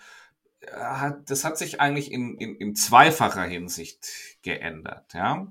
hat 0.73 1.31
das 1.31 1.45
hat 1.45 1.57
sich 1.57 1.81
eigentlich 1.81 2.13
in, 2.13 2.37
in, 2.37 2.57
in 2.57 2.75
zweifacher 2.75 3.45
Hinsicht 3.45 4.07
geändert. 4.43 5.15
Ja? 5.15 5.51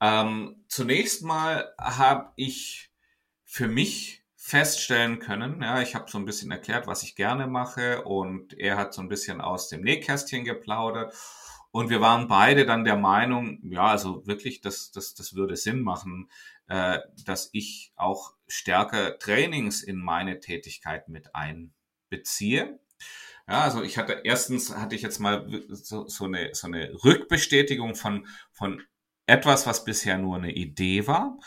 Ähm, 0.00 0.64
zunächst 0.68 1.22
mal 1.22 1.72
habe 1.78 2.32
ich 2.36 2.90
für 3.44 3.68
mich 3.68 4.23
feststellen 4.46 5.20
können. 5.20 5.62
Ja, 5.62 5.80
ich 5.80 5.94
habe 5.94 6.10
so 6.10 6.18
ein 6.18 6.26
bisschen 6.26 6.50
erklärt, 6.50 6.86
was 6.86 7.02
ich 7.02 7.16
gerne 7.16 7.46
mache 7.46 8.02
und 8.02 8.52
er 8.52 8.76
hat 8.76 8.92
so 8.92 9.00
ein 9.00 9.08
bisschen 9.08 9.40
aus 9.40 9.70
dem 9.70 9.80
Nähkästchen 9.80 10.44
geplaudert. 10.44 11.14
Und 11.70 11.88
wir 11.88 12.02
waren 12.02 12.28
beide 12.28 12.66
dann 12.66 12.84
der 12.84 12.96
Meinung, 12.96 13.58
ja, 13.62 13.86
also 13.86 14.26
wirklich, 14.26 14.60
das, 14.60 14.90
das, 14.90 15.14
das 15.14 15.34
würde 15.34 15.56
Sinn 15.56 15.80
machen, 15.80 16.28
äh, 16.68 16.98
dass 17.24 17.48
ich 17.52 17.94
auch 17.96 18.34
stärker 18.46 19.18
Trainings 19.18 19.82
in 19.82 19.96
meine 19.96 20.40
Tätigkeit 20.40 21.08
mit 21.08 21.34
einbeziehe. 21.34 22.78
Ja, 23.48 23.62
also 23.62 23.82
ich 23.82 23.96
hatte 23.96 24.20
erstens 24.24 24.76
hatte 24.76 24.94
ich 24.94 25.00
jetzt 25.00 25.20
mal 25.20 25.48
so, 25.70 26.06
so, 26.06 26.26
eine, 26.26 26.54
so 26.54 26.66
eine 26.66 26.92
Rückbestätigung 27.02 27.94
von, 27.94 28.26
von 28.52 28.82
etwas, 29.24 29.66
was 29.66 29.86
bisher 29.86 30.18
nur 30.18 30.36
eine 30.36 30.52
Idee 30.52 31.06
war. 31.06 31.38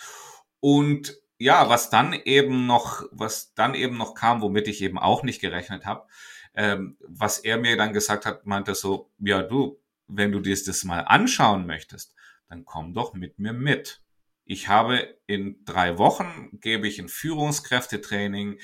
Und 0.59 1.15
ja, 1.37 1.69
was 1.69 1.89
dann 1.89 2.13
eben 2.13 2.65
noch, 2.65 3.03
was 3.11 3.53
dann 3.53 3.75
eben 3.75 3.97
noch 3.97 4.15
kam, 4.15 4.41
womit 4.41 4.67
ich 4.67 4.81
eben 4.81 4.97
auch 4.97 5.23
nicht 5.23 5.39
gerechnet 5.41 5.85
habe, 5.85 6.07
ähm, 6.55 6.97
was 7.01 7.39
er 7.39 7.57
mir 7.57 7.77
dann 7.77 7.93
gesagt 7.93 8.25
hat, 8.25 8.45
meinte 8.45 8.73
so, 8.75 9.11
ja 9.19 9.43
du, 9.43 9.79
wenn 10.07 10.31
du 10.31 10.39
dir 10.39 10.57
das 10.65 10.83
mal 10.83 11.01
anschauen 11.01 11.67
möchtest, 11.67 12.15
dann 12.49 12.65
komm 12.65 12.93
doch 12.93 13.13
mit 13.13 13.39
mir 13.39 13.53
mit. 13.53 14.01
Ich 14.45 14.67
habe 14.69 15.17
in 15.27 15.63
drei 15.65 15.97
Wochen 15.97 16.49
gebe 16.61 16.87
ich 16.87 16.99
ein 16.99 17.09
Führungskräftetraining 17.09 18.59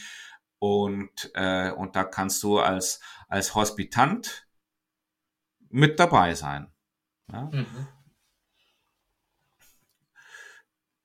und 0.60 1.32
äh, 1.34 1.72
und 1.72 1.96
da 1.96 2.06
kannst 2.06 2.42
du 2.44 2.60
als 2.60 3.02
als 3.28 3.54
Hospitant 3.54 4.48
mit 5.70 6.00
dabei 6.00 6.36
sein. 6.36 6.72
Ja, 7.32 7.50
mhm. 7.52 7.88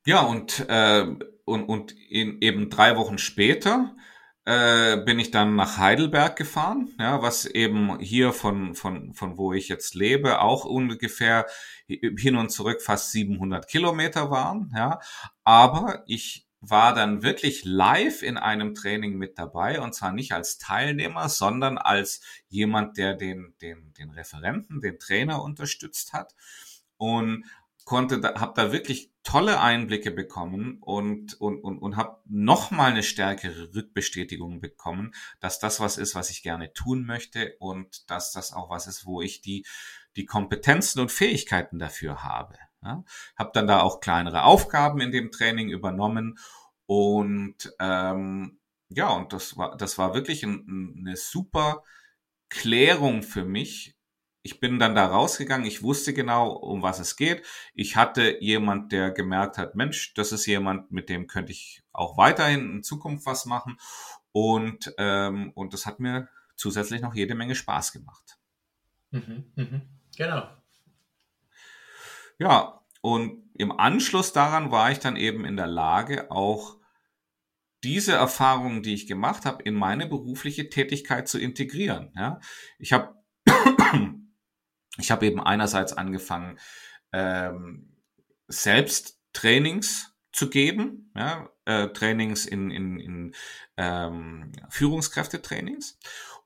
ja 0.06 0.20
und 0.20 0.60
äh, 0.68 1.06
und, 1.48 1.64
und 1.64 1.92
in, 2.08 2.40
eben 2.40 2.70
drei 2.70 2.96
Wochen 2.96 3.18
später 3.18 3.96
äh, 4.44 4.96
bin 5.04 5.18
ich 5.18 5.30
dann 5.30 5.56
nach 5.56 5.76
Heidelberg 5.76 6.36
gefahren, 6.36 6.94
ja, 6.98 7.20
was 7.20 7.44
eben 7.44 7.98
hier 8.00 8.32
von, 8.32 8.74
von, 8.74 9.12
von 9.12 9.36
wo 9.36 9.52
ich 9.52 9.68
jetzt 9.68 9.94
lebe, 9.94 10.40
auch 10.40 10.64
ungefähr 10.64 11.46
hin 11.86 12.36
und 12.36 12.50
zurück 12.50 12.80
fast 12.80 13.12
700 13.12 13.68
Kilometer 13.68 14.30
waren, 14.30 14.72
ja. 14.74 15.00
Aber 15.44 16.02
ich 16.06 16.46
war 16.60 16.94
dann 16.94 17.22
wirklich 17.22 17.64
live 17.64 18.22
in 18.22 18.36
einem 18.36 18.74
Training 18.74 19.16
mit 19.16 19.38
dabei 19.38 19.80
und 19.80 19.94
zwar 19.94 20.12
nicht 20.12 20.32
als 20.32 20.58
Teilnehmer, 20.58 21.28
sondern 21.28 21.78
als 21.78 22.20
jemand, 22.48 22.96
der 22.96 23.14
den, 23.14 23.54
den, 23.60 23.92
den 23.94 24.10
Referenten, 24.10 24.80
den 24.80 24.98
Trainer 24.98 25.42
unterstützt 25.42 26.12
hat 26.12 26.34
und 26.96 27.44
konnte, 27.88 28.20
da, 28.20 28.38
habe 28.38 28.52
da 28.54 28.70
wirklich 28.70 29.10
tolle 29.22 29.62
Einblicke 29.62 30.10
bekommen 30.10 30.76
und, 30.82 31.40
und, 31.40 31.64
und, 31.64 31.78
und 31.78 31.96
habe 31.96 32.20
nochmal 32.26 32.90
eine 32.90 33.02
stärkere 33.02 33.74
Rückbestätigung 33.74 34.60
bekommen, 34.60 35.14
dass 35.40 35.58
das 35.58 35.80
was 35.80 35.96
ist, 35.96 36.14
was 36.14 36.28
ich 36.28 36.42
gerne 36.42 36.74
tun 36.74 37.06
möchte 37.06 37.56
und 37.60 38.10
dass 38.10 38.30
das 38.30 38.52
auch 38.52 38.68
was 38.68 38.88
ist, 38.88 39.06
wo 39.06 39.22
ich 39.22 39.40
die, 39.40 39.64
die 40.16 40.26
Kompetenzen 40.26 41.00
und 41.00 41.10
Fähigkeiten 41.10 41.78
dafür 41.78 42.22
habe. 42.22 42.58
Ja, 42.82 43.04
habe 43.36 43.52
dann 43.54 43.66
da 43.66 43.80
auch 43.80 44.00
kleinere 44.00 44.42
Aufgaben 44.42 45.00
in 45.00 45.10
dem 45.10 45.32
Training 45.32 45.70
übernommen 45.70 46.38
und 46.84 47.74
ähm, 47.80 48.60
ja, 48.90 49.08
und 49.08 49.32
das 49.32 49.56
war, 49.56 49.78
das 49.78 49.96
war 49.96 50.12
wirklich 50.12 50.42
ein, 50.44 50.94
eine 50.98 51.16
super 51.16 51.82
Klärung 52.50 53.22
für 53.22 53.46
mich. 53.46 53.97
Ich 54.48 54.60
bin 54.60 54.78
dann 54.78 54.94
da 54.94 55.04
rausgegangen, 55.04 55.66
ich 55.66 55.82
wusste 55.82 56.14
genau, 56.14 56.50
um 56.50 56.80
was 56.80 57.00
es 57.00 57.16
geht. 57.16 57.44
Ich 57.74 57.96
hatte 57.96 58.38
jemand, 58.42 58.92
der 58.92 59.10
gemerkt 59.10 59.58
hat, 59.58 59.74
Mensch, 59.74 60.14
das 60.14 60.32
ist 60.32 60.46
jemand, 60.46 60.90
mit 60.90 61.10
dem 61.10 61.26
könnte 61.26 61.52
ich 61.52 61.82
auch 61.92 62.16
weiterhin 62.16 62.76
in 62.76 62.82
Zukunft 62.82 63.26
was 63.26 63.44
machen. 63.44 63.76
Und, 64.32 64.94
ähm, 64.96 65.52
und 65.54 65.74
das 65.74 65.84
hat 65.84 66.00
mir 66.00 66.30
zusätzlich 66.56 67.02
noch 67.02 67.14
jede 67.14 67.34
Menge 67.34 67.54
Spaß 67.54 67.92
gemacht. 67.92 68.38
Mhm, 69.10 69.52
mhm. 69.54 69.82
Genau. 70.16 70.48
Ja, 72.38 72.80
und 73.02 73.50
im 73.58 73.78
Anschluss 73.78 74.32
daran 74.32 74.70
war 74.70 74.90
ich 74.90 74.98
dann 74.98 75.16
eben 75.16 75.44
in 75.44 75.58
der 75.58 75.66
Lage, 75.66 76.30
auch 76.30 76.78
diese 77.84 78.14
Erfahrungen, 78.14 78.82
die 78.82 78.94
ich 78.94 79.06
gemacht 79.06 79.44
habe, 79.44 79.62
in 79.64 79.74
meine 79.74 80.06
berufliche 80.06 80.70
Tätigkeit 80.70 81.28
zu 81.28 81.38
integrieren. 81.38 82.12
Ja, 82.16 82.40
ich 82.78 82.94
habe 82.94 83.14
ich 84.98 85.10
habe 85.10 85.26
eben 85.26 85.40
einerseits 85.40 85.92
angefangen, 85.92 86.58
ähm, 87.12 87.96
selbst 88.48 89.20
Trainings 89.32 90.14
zu 90.32 90.50
geben, 90.50 91.12
ja, 91.16 91.48
äh, 91.64 91.88
Trainings 91.88 92.46
in, 92.46 92.70
in, 92.70 92.98
in 92.98 93.34
ähm, 93.76 94.52
Führungskräftetrainings. 94.68 95.98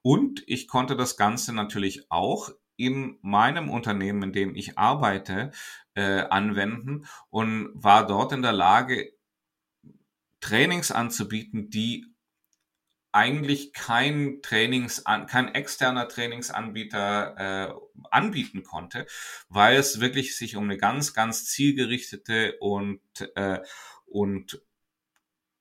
Und 0.03 0.43
ich 0.47 0.69
konnte 0.69 0.97
das 0.97 1.17
Ganze 1.17 1.53
natürlich 1.53 2.11
auch 2.11 2.51
in 2.77 3.19
meinem 3.23 3.71
Unternehmen, 3.71 4.23
in 4.25 4.33
dem 4.33 4.55
ich 4.57 4.79
arbeite, 4.79 5.53
äh, 5.95 6.23
anwenden 6.23 7.07
und 7.31 7.71
war 7.75 8.07
dort 8.07 8.33
in 8.33 8.43
der 8.43 8.53
Lage, 8.53 9.13
Trainings 10.41 10.91
anzubieten, 10.91 11.71
die 11.71 12.12
eigentlich 13.13 13.73
kein 13.73 14.41
Trainings, 14.43 15.05
kein 15.05 15.55
externer 15.55 16.09
Trainingsanbieter 16.09 17.37
äh, 17.39 17.75
anbieten 18.11 18.63
konnte, 18.63 19.07
weil 19.49 19.77
es 19.77 20.01
wirklich 20.01 20.37
sich 20.37 20.57
um 20.57 20.65
eine 20.65 20.79
ganz, 20.79 21.15
ganz 21.15 21.47
zielgerichtete 21.47 22.57
und 22.59 23.01
äh, 23.37 23.61
und 24.07 24.61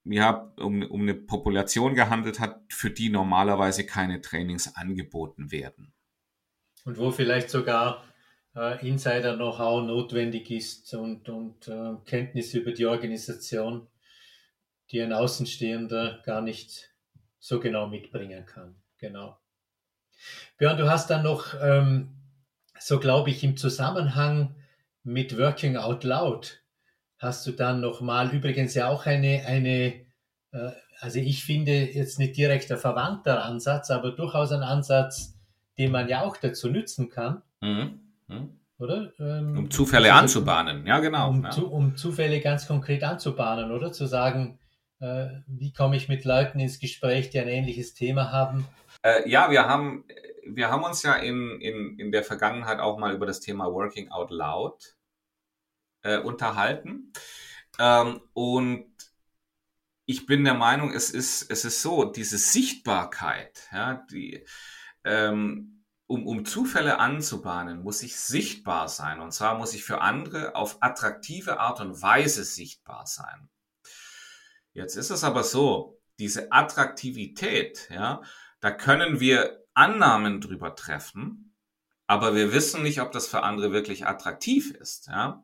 ja, 0.03 0.51
um, 0.57 0.81
um 0.83 1.01
eine 1.01 1.13
Population 1.13 1.93
gehandelt 1.93 2.39
hat, 2.39 2.61
für 2.69 2.89
die 2.89 3.09
normalerweise 3.09 3.85
keine 3.85 4.21
Trainings 4.21 4.75
angeboten 4.75 5.51
werden. 5.51 5.93
Und 6.85 6.97
wo 6.97 7.11
vielleicht 7.11 7.49
sogar 7.49 8.03
äh, 8.55 8.85
Insider-Know-how 8.87 9.85
notwendig 9.85 10.49
ist 10.49 10.93
und, 10.95 11.29
und 11.29 11.67
äh, 11.67 11.95
Kenntnis 12.05 12.53
über 12.53 12.71
die 12.71 12.87
Organisation, 12.87 13.87
die 14.89 15.01
ein 15.01 15.13
Außenstehender 15.13 16.21
gar 16.25 16.41
nicht 16.41 16.90
so 17.41 17.59
genau 17.59 17.87
mitbringen 17.87 18.45
kann. 18.45 18.75
Genau. 18.99 19.37
Björn, 20.57 20.77
du 20.77 20.89
hast 20.89 21.09
dann 21.09 21.23
noch, 21.23 21.55
ähm, 21.59 22.15
so 22.79 22.99
glaube 22.99 23.31
ich, 23.31 23.43
im 23.43 23.57
Zusammenhang 23.57 24.55
mit 25.03 25.37
Working 25.37 25.75
Out 25.75 26.03
Loud, 26.03 26.61
hast 27.17 27.45
du 27.45 27.51
dann 27.51 27.81
nochmal 27.81 28.33
übrigens 28.33 28.75
ja 28.75 28.87
auch 28.87 29.05
eine, 29.05 29.43
eine 29.45 30.05
äh, 30.51 30.71
also 30.99 31.17
ich 31.17 31.43
finde 31.43 31.91
jetzt 31.91 32.19
nicht 32.19 32.37
direkt 32.37 32.71
ein 32.71 32.77
verwandter 32.77 33.43
Ansatz, 33.43 33.89
aber 33.89 34.11
durchaus 34.11 34.51
ein 34.51 34.61
Ansatz, 34.61 35.35
den 35.79 35.91
man 35.91 36.07
ja 36.07 36.21
auch 36.21 36.37
dazu 36.37 36.69
nützen 36.69 37.09
kann. 37.09 37.41
Mhm. 37.59 37.99
Mhm. 38.27 38.59
Oder? 38.77 39.11
Ähm, 39.19 39.57
um 39.57 39.71
Zufälle 39.71 40.13
also, 40.13 40.21
anzubahnen, 40.21 40.85
ja 40.85 40.99
genau. 40.99 41.29
Um, 41.29 41.43
ja. 41.43 41.49
Zu, 41.49 41.71
um, 41.71 41.95
Zufälle 41.95 42.39
ganz 42.39 42.67
konkret 42.67 43.03
anzubahnen, 43.03 43.71
oder? 43.71 43.91
Zu 43.91 44.05
sagen, 44.05 44.59
wie 45.47 45.73
komme 45.73 45.95
ich 45.95 46.07
mit 46.07 46.25
Leuten 46.25 46.59
ins 46.59 46.79
Gespräch, 46.79 47.29
die 47.29 47.39
ein 47.39 47.47
ähnliches 47.47 47.93
Thema 47.93 48.31
haben? 48.31 48.67
Äh, 49.03 49.27
ja, 49.29 49.49
wir 49.49 49.65
haben, 49.65 50.05
wir 50.45 50.69
haben 50.69 50.83
uns 50.83 51.03
ja 51.03 51.15
in, 51.15 51.59
in, 51.59 51.97
in 51.97 52.11
der 52.11 52.23
Vergangenheit 52.23 52.79
auch 52.79 52.97
mal 52.99 53.13
über 53.15 53.25
das 53.25 53.39
Thema 53.39 53.65
Working 53.71 54.11
Out 54.11 54.31
Loud 54.31 54.95
äh, 56.03 56.19
unterhalten. 56.19 57.11
Ähm, 57.79 58.21
und 58.33 58.91
ich 60.05 60.25
bin 60.25 60.43
der 60.43 60.53
Meinung, 60.53 60.91
es 60.93 61.09
ist, 61.09 61.49
es 61.49 61.65
ist 61.65 61.81
so, 61.81 62.05
diese 62.05 62.37
Sichtbarkeit, 62.37 63.69
ja, 63.71 64.05
die, 64.11 64.45
ähm, 65.03 65.85
um, 66.07 66.27
um 66.27 66.45
Zufälle 66.45 66.99
anzubahnen, 66.99 67.83
muss 67.83 68.03
ich 68.03 68.19
sichtbar 68.19 68.89
sein. 68.89 69.21
Und 69.21 69.31
zwar 69.31 69.57
muss 69.57 69.73
ich 69.73 69.83
für 69.83 70.01
andere 70.01 70.55
auf 70.55 70.77
attraktive 70.81 71.59
Art 71.59 71.79
und 71.79 72.01
Weise 72.01 72.43
sichtbar 72.43 73.07
sein. 73.07 73.49
Jetzt 74.73 74.95
ist 74.95 75.09
es 75.09 75.23
aber 75.23 75.43
so, 75.43 75.99
diese 76.19 76.51
Attraktivität, 76.51 77.89
ja, 77.91 78.21
da 78.59 78.71
können 78.71 79.19
wir 79.19 79.65
Annahmen 79.73 80.41
drüber 80.41 80.75
treffen, 80.75 81.55
aber 82.07 82.35
wir 82.35 82.53
wissen 82.53 82.83
nicht, 82.83 83.01
ob 83.01 83.11
das 83.11 83.27
für 83.27 83.43
andere 83.43 83.71
wirklich 83.71 84.05
attraktiv 84.05 84.71
ist, 84.71 85.07
ja. 85.07 85.43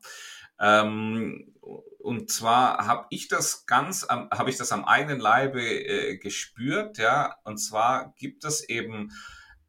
Ähm, 0.59 1.53
und 1.99 2.31
zwar 2.31 2.87
habe 2.87 3.05
ich 3.09 3.27
das 3.27 3.65
ganz, 3.65 4.07
habe 4.09 4.49
ich 4.49 4.57
das 4.57 4.71
am 4.71 4.85
eigenen 4.85 5.19
Leibe 5.19 5.61
äh, 5.61 6.17
gespürt, 6.17 6.97
ja. 6.97 7.35
Und 7.43 7.57
zwar 7.57 8.13
gibt 8.17 8.43
es 8.43 8.67
eben 8.67 9.11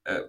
äh, 0.04 0.22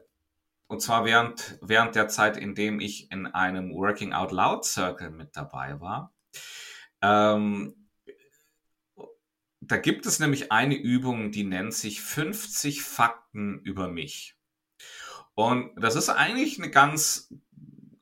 und 0.69 0.83
zwar 0.83 1.03
während, 1.03 1.57
während 1.61 1.95
der 1.95 2.09
Zeit, 2.09 2.37
in 2.37 2.53
dem 2.53 2.79
ich 2.79 3.11
in 3.11 3.25
einem 3.25 3.73
Working 3.73 4.13
Out 4.13 4.31
Loud 4.31 4.63
Circle 4.63 5.09
mit 5.09 5.35
dabei 5.35 5.81
war. 5.81 6.13
Ähm, 7.01 7.78
da 9.61 9.77
gibt 9.77 10.05
es 10.05 10.19
nämlich 10.19 10.51
eine 10.51 10.75
Übung, 10.75 11.31
die 11.31 11.43
nennt 11.43 11.73
sich 11.73 12.01
50 12.01 12.81
Fakten 12.81 13.59
über 13.59 13.87
mich. 13.87 14.35
Und 15.35 15.71
das 15.75 15.95
ist 15.95 16.09
eigentlich 16.09 16.59
eine 16.59 16.69
ganz, 16.69 17.33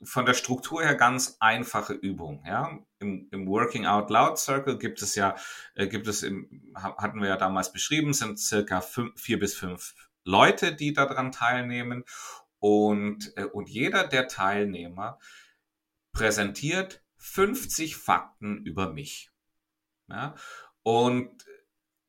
von 0.03 0.25
der 0.25 0.33
Struktur 0.33 0.83
her 0.83 0.95
ganz 0.95 1.37
einfache 1.39 1.93
Übung. 1.93 2.43
Ja? 2.45 2.79
Im, 2.99 3.27
Im, 3.31 3.47
Working 3.47 3.85
Out 3.85 4.09
Loud 4.09 4.37
Circle 4.37 4.77
gibt 4.77 5.01
es 5.01 5.15
ja, 5.15 5.35
äh, 5.75 5.87
gibt 5.87 6.07
es, 6.07 6.23
im, 6.23 6.73
hatten 6.75 7.21
wir 7.21 7.29
ja 7.29 7.37
damals 7.37 7.71
beschrieben, 7.71 8.13
sind 8.13 8.39
circa 8.39 8.81
fünf, 8.81 9.19
vier 9.19 9.39
bis 9.39 9.55
fünf 9.55 9.93
Leute, 10.23 10.73
die 10.73 10.93
daran 10.93 11.31
teilnehmen. 11.31 12.03
Und, 12.59 13.33
äh, 13.37 13.45
und 13.45 13.69
jeder 13.69 14.07
der 14.07 14.27
Teilnehmer 14.27 15.19
präsentiert 16.11 17.03
50 17.17 17.95
Fakten 17.97 18.65
über 18.65 18.91
mich. 18.91 19.31
Ja? 20.07 20.35
Und 20.87 21.43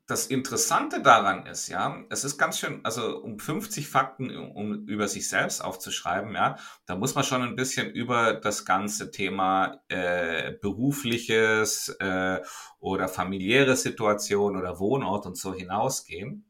das 0.07 0.29
Interessante 0.29 1.03
daran 1.03 1.47
ist, 1.47 1.67
ja, 1.67 2.05
es 2.11 2.23
ist 2.23 2.39
ganz 2.39 2.61
schön, 2.61 2.79
also 2.85 3.19
um 3.21 3.41
50 3.41 3.89
Fakten 3.89 4.31
um, 4.31 4.87
über 4.87 5.09
sich 5.09 5.29
selbst 5.29 5.65
aufzuschreiben, 5.65 6.33
ja, 6.37 6.55
da 6.87 6.95
muss 6.95 7.17
man 7.17 7.25
schon 7.25 7.43
ein 7.43 7.57
bisschen 7.57 7.91
über 7.91 8.35
das 8.35 8.65
ganze 8.65 9.11
Thema 9.11 9.83
äh, 9.89 10.53
berufliches 10.63 11.89
äh, 11.99 12.41
oder 12.79 13.09
familiäre 13.09 13.75
Situation 13.75 14.57
oder 14.57 14.79
Wohnort 14.79 15.27
und 15.27 15.37
so 15.37 15.53
hinausgehen. 15.53 16.45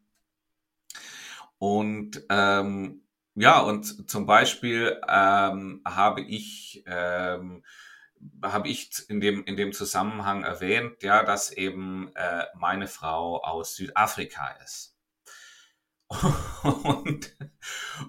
Und 1.56 2.26
ähm, 2.28 3.04
ja, 3.36 3.60
und 3.60 4.10
zum 4.10 4.26
Beispiel 4.26 5.00
ähm, 5.08 5.80
habe 5.86 6.20
ich 6.20 6.84
ähm, 6.86 7.64
habe 8.42 8.68
ich 8.68 8.90
in 9.08 9.20
dem 9.20 9.44
in 9.44 9.56
dem 9.56 9.72
Zusammenhang 9.72 10.44
erwähnt, 10.44 11.02
ja, 11.02 11.22
dass 11.22 11.52
eben 11.52 12.10
äh, 12.14 12.44
meine 12.54 12.86
Frau 12.86 13.42
aus 13.42 13.74
Südafrika 13.76 14.56
ist. 14.64 14.96
und 16.62 17.36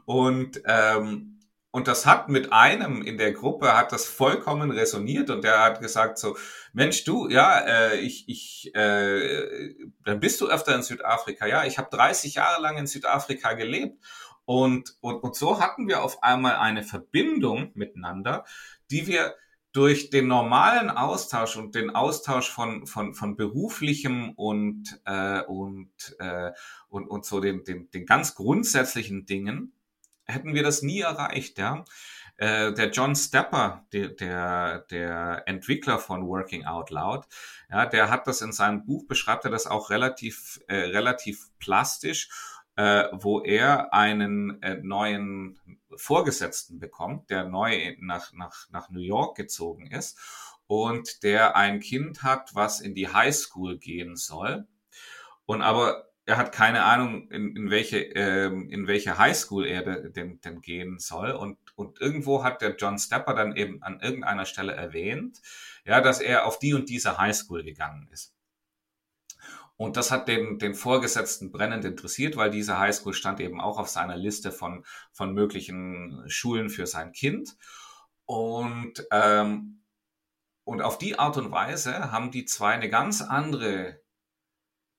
und 0.05 0.61
ähm, 0.65 1.35
und 1.71 1.87
das 1.87 2.05
hat 2.05 2.29
mit 2.29 2.51
einem 2.51 3.01
in 3.01 3.17
der 3.17 3.33
Gruppe 3.33 3.77
hat 3.77 3.91
das 3.91 4.05
vollkommen 4.07 4.71
resoniert 4.71 5.29
und 5.29 5.43
der 5.43 5.59
hat 5.63 5.81
gesagt 5.81 6.17
so 6.17 6.37
Mensch 6.73 7.03
du 7.03 7.27
ja 7.29 7.59
äh, 7.59 7.99
ich 7.99 8.27
ich 8.29 8.73
äh, 8.73 9.75
dann 10.05 10.19
bist 10.19 10.39
du 10.41 10.47
öfter 10.47 10.73
in 10.75 10.81
Südafrika 10.81 11.45
ja 11.45 11.65
ich 11.65 11.77
habe 11.77 11.89
30 11.91 12.35
Jahre 12.35 12.61
lang 12.61 12.77
in 12.77 12.87
Südafrika 12.87 13.53
gelebt 13.53 14.01
und, 14.49 14.95
und, 15.01 15.17
und 15.17 15.35
so 15.35 15.59
hatten 15.59 15.87
wir 15.87 16.01
auf 16.01 16.23
einmal 16.23 16.55
eine 16.55 16.81
Verbindung 16.81 17.69
miteinander, 17.75 18.45
die 18.89 19.05
wir, 19.05 19.35
durch 19.71 20.09
den 20.09 20.27
normalen 20.27 20.89
Austausch 20.89 21.55
und 21.55 21.75
den 21.75 21.91
Austausch 21.91 22.49
von, 22.49 22.87
von, 22.87 23.13
von 23.13 23.35
beruflichem 23.35 24.31
und, 24.31 24.99
äh, 25.05 25.41
und, 25.41 25.91
äh, 26.19 26.51
und, 26.87 27.07
und 27.07 27.25
so 27.25 27.39
den, 27.39 27.63
den, 27.63 27.89
den 27.91 28.05
ganz 28.05 28.35
grundsätzlichen 28.35 29.25
Dingen 29.25 29.73
hätten 30.25 30.53
wir 30.53 30.63
das 30.63 30.81
nie 30.81 31.01
erreicht, 31.01 31.57
ja. 31.57 31.85
Äh, 32.37 32.71
der 32.71 32.89
John 32.91 33.15
Stepper, 33.15 33.85
der, 33.91 34.09
der, 34.09 34.79
der 34.89 35.43
Entwickler 35.45 35.99
von 35.99 36.25
Working 36.25 36.65
Out 36.65 36.89
Loud, 36.89 37.25
ja, 37.69 37.85
der 37.85 38.09
hat 38.09 38.27
das 38.27 38.41
in 38.41 38.53
seinem 38.53 38.85
Buch, 38.85 39.05
beschreibt 39.07 39.43
er 39.43 39.51
das 39.51 39.67
auch 39.67 39.89
relativ, 39.89 40.61
äh, 40.67 40.75
relativ 40.75 41.49
plastisch, 41.59 42.29
äh, 42.79 43.09
wo 43.11 43.41
er 43.41 43.93
einen 43.93 44.63
äh, 44.63 44.77
neuen 44.81 45.59
Vorgesetzten 45.97 46.79
bekommt, 46.79 47.29
der 47.29 47.43
neu 47.43 47.97
nach, 47.99 48.31
nach, 48.31 48.69
nach 48.69 48.89
New 48.89 49.01
York 49.01 49.35
gezogen 49.35 49.91
ist 49.91 50.17
und 50.65 51.23
der 51.23 51.57
ein 51.57 51.81
Kind 51.81 52.23
hat, 52.23 52.55
was 52.55 52.79
in 52.79 52.95
die 52.95 53.09
High 53.09 53.35
School 53.35 53.77
gehen 53.77 54.15
soll. 54.15 54.65
Und 55.45 55.61
aber 55.61 56.05
er 56.25 56.37
hat 56.37 56.53
keine 56.53 56.85
Ahnung, 56.85 57.29
in, 57.31 57.53
in 57.53 57.69
welche, 57.69 57.99
ähm, 57.99 58.69
in 58.69 58.87
welche 58.87 59.17
Highschool 59.17 59.65
er 59.65 59.81
denn, 60.11 60.39
denn 60.39 60.61
gehen 60.61 60.99
soll. 60.99 61.31
Und, 61.31 61.57
und 61.75 61.99
irgendwo 61.99 62.45
hat 62.45 62.61
der 62.61 62.77
John 62.77 62.97
Stepper 62.97 63.33
dann 63.33 63.57
eben 63.57 63.83
an 63.83 63.99
irgendeiner 63.99 64.45
Stelle 64.45 64.71
erwähnt, 64.71 65.41
ja, 65.83 65.99
dass 65.99 66.21
er 66.21 66.45
auf 66.45 66.59
die 66.59 66.73
und 66.73 66.87
diese 66.87 67.17
Highschool 67.17 67.63
gegangen 67.65 68.07
ist. 68.13 68.38
Und 69.79 69.95
das 69.95 70.11
hat 70.11 70.27
den, 70.27 70.59
den 70.59 70.75
Vorgesetzten 70.75 71.53
brennend 71.53 71.85
interessiert, 71.85 72.35
weil 72.35 72.51
diese 72.51 72.79
Highschool 72.79 73.13
stand 73.13 73.39
eben 73.39 73.61
auch 73.61 73.79
auf 73.79 73.87
seiner 73.87 74.17
Liste 74.17 74.51
von, 74.51 74.83
von 75.13 75.33
möglichen 75.33 76.21
Schulen 76.27 76.69
für 76.69 76.85
sein 76.85 77.13
Kind. 77.13 77.55
Und, 78.25 79.07
ähm, 79.09 79.85
und 80.65 80.81
auf 80.81 80.97
die 80.97 81.17
Art 81.17 81.37
und 81.37 81.51
Weise 81.51 82.11
haben 82.11 82.29
die 82.29 82.43
zwei 82.43 82.73
eine 82.73 82.89
ganz 82.89 83.21
andere 83.21 84.01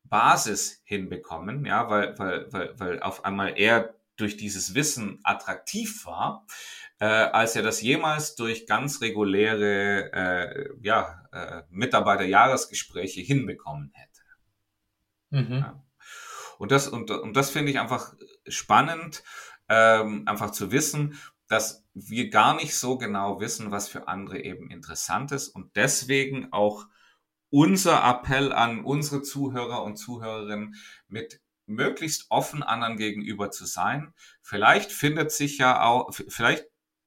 Basis 0.04 0.80
hinbekommen, 0.84 1.66
ja, 1.66 1.90
weil, 1.90 2.18
weil, 2.18 2.50
weil, 2.50 2.80
weil 2.80 3.02
auf 3.02 3.26
einmal 3.26 3.58
er 3.58 3.94
durch 4.16 4.38
dieses 4.38 4.74
Wissen 4.74 5.20
attraktiv 5.24 6.06
war, 6.06 6.46
äh, 7.00 7.04
als 7.04 7.54
er 7.54 7.62
das 7.62 7.82
jemals 7.82 8.34
durch 8.34 8.66
ganz 8.66 9.02
reguläre 9.02 10.10
äh, 10.10 10.70
ja, 10.80 11.28
äh, 11.32 11.62
Mitarbeiterjahresgespräche 11.68 13.20
hinbekommen 13.20 13.90
hätte. 13.92 14.09
Mhm. 15.30 15.52
Ja. 15.52 15.84
Und 16.58 16.72
das, 16.72 16.88
und, 16.88 17.10
und 17.10 17.36
das 17.36 17.50
finde 17.50 17.72
ich 17.72 17.80
einfach 17.80 18.14
spannend, 18.46 19.22
ähm, 19.68 20.24
einfach 20.26 20.50
zu 20.50 20.72
wissen, 20.72 21.18
dass 21.48 21.84
wir 21.94 22.30
gar 22.30 22.54
nicht 22.54 22.76
so 22.76 22.98
genau 22.98 23.40
wissen, 23.40 23.70
was 23.70 23.88
für 23.88 24.08
andere 24.08 24.40
eben 24.40 24.70
interessant 24.70 25.32
ist 25.32 25.48
und 25.48 25.74
deswegen 25.74 26.52
auch 26.52 26.86
unser 27.50 28.04
Appell 28.08 28.52
an 28.52 28.84
unsere 28.84 29.22
Zuhörer 29.22 29.82
und 29.82 29.96
Zuhörerinnen, 29.96 30.76
mit 31.08 31.40
möglichst 31.66 32.26
offen 32.30 32.62
anderen 32.62 32.96
gegenüber 32.96 33.50
zu 33.50 33.64
sein. 33.64 34.12
Vielleicht 34.42 34.92
findet 34.92 35.32
sich 35.32 35.58
ja 35.58 35.82
auch, 35.82 36.12
vielleicht 36.12 36.66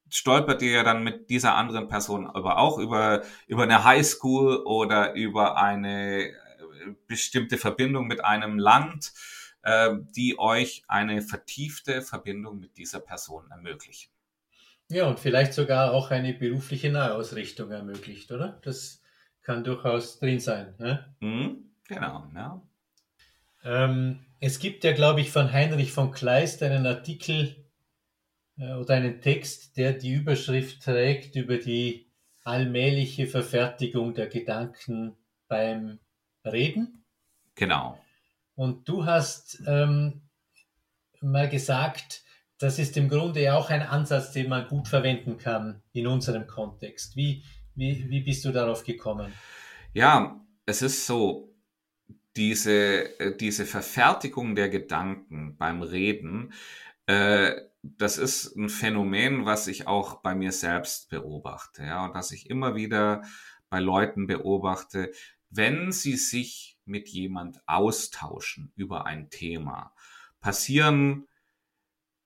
stolpert 0.10 0.62
ihr 0.62 0.72
ja 0.72 0.84
dann 0.84 1.04
mit 1.04 1.30
dieser 1.30 1.56
anderen 1.56 1.88
Person 1.88 2.28
aber 2.28 2.58
auch 2.58 2.78
über, 2.78 3.24
über 3.48 3.64
eine 3.64 3.84
Highschool 3.84 4.58
oder 4.58 5.16
über 5.16 5.58
eine 5.58 6.32
bestimmte 7.08 7.58
Verbindung 7.58 8.08
mit 8.08 8.24
einem 8.24 8.60
Land, 8.60 9.14
äh, 9.64 9.96
die 10.16 10.38
euch 10.38 10.84
eine 10.88 11.22
vertiefte 11.22 12.02
Verbindung 12.02 12.60
mit 12.60 12.78
dieser 12.78 13.00
Person 13.00 13.50
ermöglichen. 13.50 14.12
Ja, 14.90 15.08
und 15.08 15.20
vielleicht 15.20 15.54
sogar 15.54 15.94
auch 15.94 16.12
eine 16.12 16.34
berufliche 16.34 16.92
Nahausrichtung 16.92 17.72
ermöglicht, 17.72 18.32
oder? 18.32 18.60
Das 18.64 19.02
kann 19.42 19.64
durchaus 19.64 20.20
drin 20.20 20.40
sein. 20.40 20.76
Ne? 20.78 21.16
Mhm, 21.20 21.72
genau, 21.88 22.28
ja. 22.36 22.62
Ähm, 23.64 24.26
es 24.40 24.60
gibt 24.60 24.84
ja, 24.84 24.92
glaube 24.92 25.22
ich, 25.22 25.32
von 25.32 25.52
Heinrich 25.52 25.92
von 25.92 26.12
Kleist 26.12 26.62
einen 26.64 26.86
Artikel 26.86 27.56
äh, 28.58 28.74
oder 28.74 28.96
einen 28.96 29.22
Text, 29.22 29.78
der 29.78 29.94
die 29.94 30.14
Überschrift 30.14 30.84
trägt 30.84 31.36
über 31.36 31.58
die 31.58 32.12
allmähliche 32.44 33.28
Verfertigung 33.28 34.14
der 34.14 34.28
Gedanken 34.28 35.16
beim 35.48 36.00
Reden. 36.46 37.06
Genau. 37.56 38.00
Und 38.56 38.88
du 38.88 39.06
hast 39.06 39.62
ähm, 39.68 40.22
mal 41.22 41.50
gesagt, 41.50 42.24
das 42.60 42.80
ist 42.80 42.96
im 42.98 43.10
Grunde 43.10 43.54
auch 43.56 43.70
ein 43.70 43.82
Ansatz, 43.82 44.32
den 44.32 44.50
man 44.50 44.68
gut 44.68 44.88
verwenden 44.88 45.38
kann 45.38 45.82
in 45.92 46.08
unserem 46.08 46.48
Kontext. 46.48 47.16
Wie, 47.16 47.44
wie, 47.76 48.10
wie 48.10 48.22
bist 48.22 48.46
du 48.46 48.52
darauf 48.52 48.84
gekommen? 48.84 49.34
Ja, 49.94 50.40
es 50.66 50.82
ist 50.82 51.06
so, 51.06 51.54
diese, 52.36 53.20
äh, 53.20 53.38
diese 53.38 53.66
Verfertigung 53.66 54.56
der 54.56 54.70
Gedanken 54.70 55.58
beim 55.58 55.82
Reden, 55.82 56.54
äh, 57.06 57.54
das 57.82 58.18
ist 58.18 58.56
ein 58.56 58.70
Phänomen, 58.70 59.46
was 59.46 59.68
ich 59.68 59.88
auch 59.88 60.22
bei 60.22 60.34
mir 60.36 60.52
selbst 60.52 61.10
beobachte, 61.10 61.84
ja, 61.84 62.06
und 62.06 62.16
dass 62.16 62.32
ich 62.32 62.50
immer 62.50 62.76
wieder 62.76 63.24
bei 63.70 63.80
Leuten 63.80 64.26
beobachte, 64.26 65.12
wenn 65.56 65.92
sie 65.92 66.18
sich 66.18 66.80
mit 66.86 67.10
jemand 67.10 67.62
austauschen 67.68 68.72
über 68.76 69.06
ein 69.06 69.30
Thema, 69.30 69.94
passieren 70.42 71.28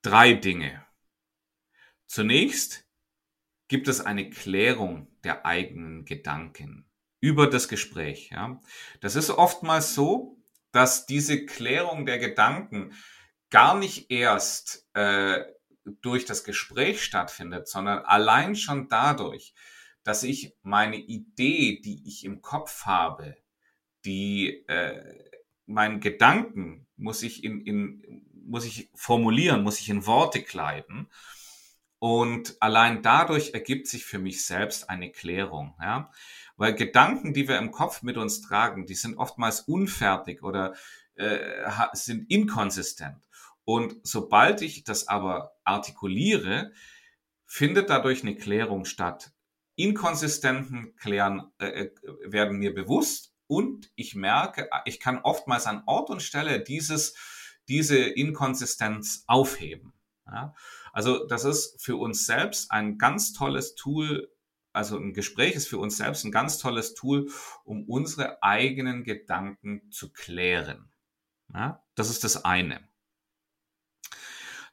drei 0.02 0.34
Dinge. 0.34 0.86
Zunächst 2.06 2.86
gibt 3.68 3.88
es 3.88 4.02
eine 4.02 4.30
Klärung 4.30 5.08
der 5.24 5.46
eigenen 5.46 6.06
Gedanken 6.06 6.90
über 7.20 7.48
das 7.48 7.68
Gespräch. 7.68 8.30
Ja. 8.32 8.62
Das 9.02 9.16
ist 9.16 9.30
oftmals 9.30 9.94
so, 9.94 10.42
dass 10.72 11.06
diese 11.06 11.46
Klärung 11.46 12.06
der 12.06 12.20
Gedanken 12.20 12.94
gar 13.50 13.78
nicht 13.78 14.10
erst 14.10 14.88
äh, 14.94 15.44
durch 16.02 16.26
das 16.26 16.44
Gespräch 16.44 17.04
stattfindet, 17.04 17.68
sondern 17.68 18.00
allein 18.00 18.56
schon 18.56 18.88
dadurch, 18.88 19.54
dass 20.08 20.24
ich 20.24 20.54
meine 20.64 20.96
Idee, 20.96 21.82
die 21.84 22.02
ich 22.08 22.24
im 22.24 22.42
Kopf 22.42 22.86
habe, 22.86 23.36
die 24.06 24.66
äh, 24.70 25.04
meinen 25.66 26.00
Gedanken 26.00 26.88
muss 26.96 27.24
ich 27.24 27.44
in, 27.44 27.60
in 27.66 28.24
muss 28.46 28.64
ich 28.64 28.90
formulieren, 28.96 29.64
muss 29.64 29.82
ich 29.82 29.90
in 29.90 30.06
Worte 30.06 30.42
kleiden 30.42 31.10
und 32.00 32.56
allein 32.62 33.02
dadurch 33.02 33.54
ergibt 33.54 33.88
sich 33.88 34.06
für 34.06 34.18
mich 34.18 34.46
selbst 34.46 34.90
eine 34.90 35.12
Klärung, 35.12 35.76
ja. 35.82 36.10
Weil 36.56 36.74
Gedanken, 36.74 37.34
die 37.34 37.50
wir 37.50 37.58
im 37.58 37.72
Kopf 37.72 38.02
mit 38.02 38.16
uns 38.16 38.40
tragen, 38.40 38.86
die 38.86 38.96
sind 38.96 39.18
oftmals 39.18 39.60
unfertig 39.60 40.42
oder 40.42 40.74
äh, 41.16 41.70
sind 41.92 42.32
inkonsistent. 42.32 43.28
Und 43.66 43.98
sobald 44.04 44.62
ich 44.62 44.86
das 44.86 45.10
aber 45.10 45.52
artikuliere, 45.66 46.72
findet 47.46 47.90
dadurch 47.90 48.22
eine 48.22 48.38
Klärung 48.38 48.86
statt. 48.86 49.34
Inkonsistenten 49.78 50.96
klären, 50.98 51.52
äh, 51.60 51.68
äh 51.68 51.92
werden 52.26 52.58
mir 52.58 52.74
bewusst 52.74 53.34
und 53.48 53.90
ich 53.96 54.16
merke, 54.16 54.70
ich 54.86 55.00
kann 55.00 55.20
oftmals 55.20 55.68
an 55.68 55.84
Ort 55.86 56.10
und 56.10 56.22
Stelle 56.22 56.62
dieses, 56.62 57.16
diese 57.70 57.98
Inkonsistenz 57.98 59.24
aufheben. 59.28 59.94
Ja? 60.26 60.54
Also 60.92 61.26
das 61.28 61.46
ist 61.46 61.82
für 61.82 61.96
uns 61.96 62.26
selbst 62.26 62.72
ein 62.72 62.98
ganz 62.98 63.34
tolles 63.34 63.76
Tool. 63.76 64.34
Also 64.74 64.98
ein 64.98 65.14
Gespräch 65.14 65.56
ist 65.56 65.68
für 65.68 65.78
uns 65.78 65.98
selbst 65.98 66.26
ein 66.26 66.32
ganz 66.32 66.58
tolles 66.58 66.94
Tool, 66.94 67.30
um 67.64 67.86
unsere 67.86 68.44
eigenen 68.44 69.04
Gedanken 69.04 69.90
zu 69.92 70.12
klären. 70.12 70.92
Ja, 71.54 71.84
das 71.96 72.10
ist 72.10 72.24
das 72.24 72.44
eine. 72.44 72.88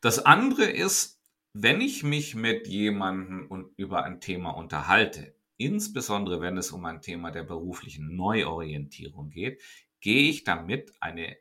Das 0.00 0.18
andere 0.18 0.64
ist, 0.64 1.20
wenn 1.54 1.80
ich 1.80 2.02
mich 2.02 2.34
mit 2.34 2.66
jemandem 2.66 3.46
und 3.48 3.72
über 3.76 4.04
ein 4.04 4.20
Thema 4.20 4.50
unterhalte, 4.50 5.34
insbesondere 5.56 6.40
wenn 6.40 6.58
es 6.58 6.72
um 6.72 6.84
ein 6.84 7.00
Thema 7.00 7.30
der 7.30 7.44
beruflichen 7.44 8.16
Neuorientierung 8.16 9.30
geht, 9.30 9.62
gehe 10.00 10.28
ich 10.28 10.42
damit 10.42 10.92
eine 11.00 11.36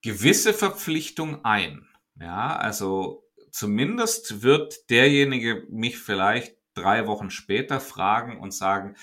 gewisse 0.00 0.54
Verpflichtung 0.54 1.44
ein. 1.44 1.86
Ja, 2.18 2.56
also 2.56 3.24
zumindest 3.50 4.42
wird 4.42 4.90
derjenige 4.90 5.66
mich 5.70 5.98
vielleicht 5.98 6.56
drei 6.74 7.06
Wochen 7.06 7.30
später 7.30 7.80
fragen 7.80 8.40
und 8.40 8.52
sagen, 8.52 8.96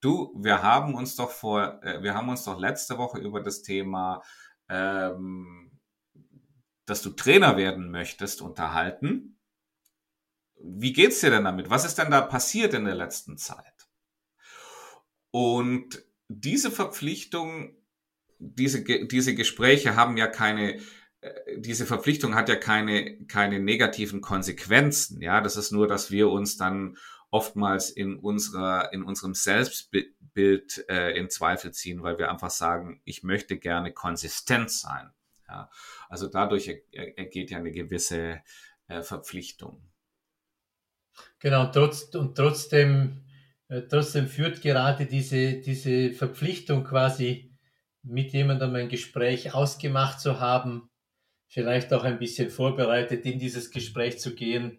du, 0.00 0.34
wir 0.38 0.62
haben 0.62 0.94
uns 0.94 1.16
doch 1.16 1.30
vor, 1.30 1.82
äh, 1.82 2.02
wir 2.02 2.14
haben 2.14 2.28
uns 2.28 2.44
doch 2.44 2.58
letzte 2.58 2.98
Woche 2.98 3.18
über 3.18 3.40
das 3.40 3.62
Thema, 3.62 4.22
ähm, 4.68 5.80
dass 6.84 7.00
du 7.00 7.10
Trainer 7.10 7.56
werden 7.56 7.90
möchtest, 7.90 8.42
unterhalten. 8.42 9.33
Wie 10.66 10.92
geht's 10.92 11.20
dir 11.20 11.30
denn 11.30 11.44
damit? 11.44 11.68
Was 11.68 11.84
ist 11.84 11.98
denn 11.98 12.10
da 12.10 12.22
passiert 12.22 12.74
in 12.74 12.84
der 12.84 12.94
letzten 12.94 13.36
Zeit? 13.36 13.88
Und 15.30 16.02
diese 16.28 16.70
Verpflichtung, 16.70 17.76
diese, 18.38 18.82
diese 18.82 19.34
Gespräche 19.34 19.94
haben 19.94 20.16
ja 20.16 20.26
keine 20.26 20.80
äh, 21.24 21.58
diese 21.58 21.86
Verpflichtung 21.86 22.34
hat 22.34 22.48
ja 22.48 22.56
keine, 22.56 23.18
keine 23.26 23.58
negativen 23.58 24.20
Konsequenzen. 24.20 25.20
Ja, 25.22 25.40
das 25.40 25.56
ist 25.56 25.72
nur, 25.72 25.88
dass 25.88 26.10
wir 26.10 26.28
uns 26.28 26.56
dann 26.56 26.96
oftmals 27.30 27.90
in 27.90 28.16
unserer, 28.16 28.92
in 28.92 29.02
unserem 29.02 29.34
Selbstbild 29.34 30.84
äh, 30.88 31.18
in 31.18 31.30
Zweifel 31.30 31.72
ziehen, 31.72 32.02
weil 32.02 32.18
wir 32.18 32.30
einfach 32.30 32.50
sagen, 32.50 33.00
ich 33.04 33.22
möchte 33.22 33.58
gerne 33.58 33.92
konsistent 33.92 34.70
sein. 34.70 35.10
Ja, 35.48 35.70
also 36.08 36.28
dadurch 36.28 36.70
ergeht 36.92 37.50
ja 37.50 37.58
eine 37.58 37.72
gewisse 37.72 38.40
äh, 38.88 39.02
Verpflichtung. 39.02 39.82
Genau, 41.44 41.66
trotz, 41.66 42.04
und 42.14 42.38
trotzdem, 42.38 43.20
äh, 43.68 43.82
trotzdem 43.82 44.28
führt 44.28 44.62
gerade 44.62 45.04
diese, 45.04 45.60
diese 45.60 46.10
Verpflichtung 46.14 46.84
quasi 46.84 47.54
mit 48.02 48.32
jemandem 48.32 48.74
ein 48.76 48.88
Gespräch 48.88 49.52
ausgemacht 49.52 50.20
zu 50.20 50.40
haben, 50.40 50.88
vielleicht 51.46 51.92
auch 51.92 52.02
ein 52.04 52.18
bisschen 52.18 52.48
vorbereitet 52.48 53.26
in 53.26 53.38
dieses 53.38 53.70
Gespräch 53.70 54.18
zu 54.20 54.34
gehen, 54.34 54.78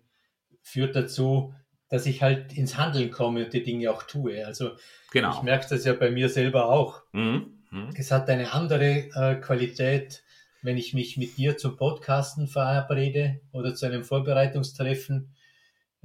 führt 0.63 0.95
dazu, 0.95 1.54
dass 1.88 2.08
ich 2.08 2.23
halt 2.23 2.58
ins 2.58 2.80
Handeln 2.80 3.12
komme 3.12 3.45
und 3.45 3.54
die 3.54 3.62
Dinge 3.62 3.91
auch 3.91 4.01
tue. 4.01 4.43
Also 4.43 4.71
genau. 5.12 5.38
ich 5.38 5.43
merke 5.43 5.67
das 5.69 5.86
ja 5.86 5.93
bei 5.93 6.10
mir 6.10 6.30
selber 6.30 6.69
auch. 6.69 7.04
Mhm. 7.12 7.60
Mhm. 7.69 7.89
Es 7.95 8.10
hat 8.10 8.28
eine 8.28 8.54
andere 8.54 9.12
äh, 9.13 9.36
Qualität, 9.36 10.23
wenn 10.63 10.78
ich 10.78 10.95
mich 10.95 11.15
mit 11.15 11.38
dir 11.38 11.58
zum 11.58 11.78
Podcasten 11.78 12.47
verabrede 12.47 13.41
oder 13.51 13.75
zu 13.75 13.86
einem 13.86 14.04
Vorbereitungstreffen. 14.04 15.35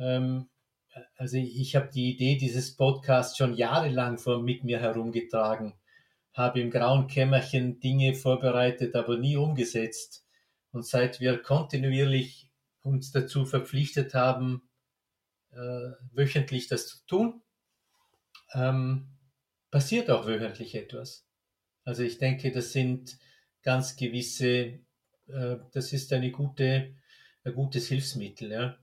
Ähm, 0.01 0.49
also 1.17 1.37
ich 1.37 1.77
habe 1.77 1.91
die 1.93 2.11
Idee 2.15 2.37
dieses 2.37 2.77
Podcasts 2.77 3.37
schon 3.37 3.55
jahrelang 3.55 4.19
vor, 4.19 4.43
mit 4.43 4.65
mir 4.65 4.81
herumgetragen, 4.81 5.75
habe 6.33 6.61
im 6.61 6.71
grauen 6.71 7.07
Kämmerchen 7.07 7.79
Dinge 7.81 8.15
vorbereitet, 8.15 8.97
aber 8.97 9.19
nie 9.19 9.37
umgesetzt. 9.37 10.27
Und 10.73 10.87
seit 10.87 11.21
wir 11.21 11.39
kontinuierlich 11.39 12.51
uns 12.83 13.13
dazu 13.13 13.45
verpflichtet 13.45 14.15
haben, 14.15 14.69
äh, 15.53 15.91
wöchentlich 16.13 16.69
das 16.69 16.87
zu 16.87 17.07
tun, 17.07 17.43
ähm, 18.55 19.09
passiert 19.71 20.11
auch 20.11 20.27
wöchentlich 20.27 20.75
etwas. 20.75 21.27
Also 21.85 22.03
ich 22.03 22.19
denke, 22.19 22.53
das 22.53 22.73
sind 22.73 23.19
ganz 23.63 23.97
gewisse, 23.97 24.81
äh, 25.29 25.57
das 25.73 25.93
ist 25.93 26.13
eine 26.13 26.31
gute, 26.31 26.95
ein 27.45 27.55
gutes 27.55 27.89
Hilfsmittel, 27.89 28.51
ja. 28.51 28.79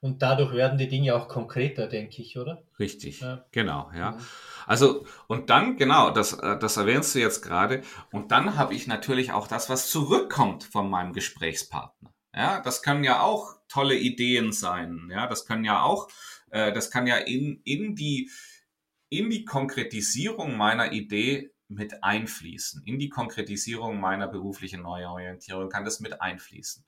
Und 0.00 0.22
dadurch 0.22 0.52
werden 0.52 0.78
die 0.78 0.88
Dinge 0.88 1.14
auch 1.14 1.28
konkreter, 1.28 1.86
denke 1.86 2.22
ich, 2.22 2.38
oder? 2.38 2.62
Richtig, 2.78 3.20
ja. 3.20 3.44
genau, 3.50 3.90
ja. 3.94 4.12
Mhm. 4.12 4.18
Also, 4.66 5.06
und 5.26 5.50
dann, 5.50 5.76
genau, 5.76 6.10
das, 6.10 6.34
äh, 6.34 6.58
das 6.58 6.76
erwähnst 6.76 7.14
du 7.14 7.18
jetzt 7.18 7.42
gerade, 7.42 7.82
und 8.12 8.30
dann 8.30 8.56
habe 8.56 8.74
ich 8.74 8.86
natürlich 8.86 9.32
auch 9.32 9.48
das, 9.48 9.68
was 9.68 9.90
zurückkommt 9.90 10.64
von 10.64 10.88
meinem 10.88 11.12
Gesprächspartner. 11.12 12.12
Ja, 12.34 12.60
das 12.60 12.82
können 12.82 13.02
ja 13.02 13.22
auch 13.22 13.56
tolle 13.68 13.96
Ideen 13.96 14.52
sein. 14.52 15.08
Ja, 15.10 15.26
das 15.26 15.46
können 15.46 15.64
ja 15.64 15.82
auch, 15.82 16.08
äh, 16.50 16.72
das 16.72 16.90
kann 16.90 17.06
ja 17.06 17.16
in, 17.16 17.60
in 17.64 17.96
die, 17.96 18.30
in 19.08 19.30
die 19.30 19.44
Konkretisierung 19.44 20.56
meiner 20.56 20.92
Idee 20.92 21.50
mit 21.68 22.02
einfließen. 22.02 22.82
In 22.84 22.98
die 22.98 23.08
Konkretisierung 23.08 24.00
meiner 24.00 24.28
beruflichen 24.28 24.82
Neuorientierung 24.82 25.68
kann 25.68 25.84
das 25.84 26.00
mit 26.00 26.20
einfließen. 26.20 26.84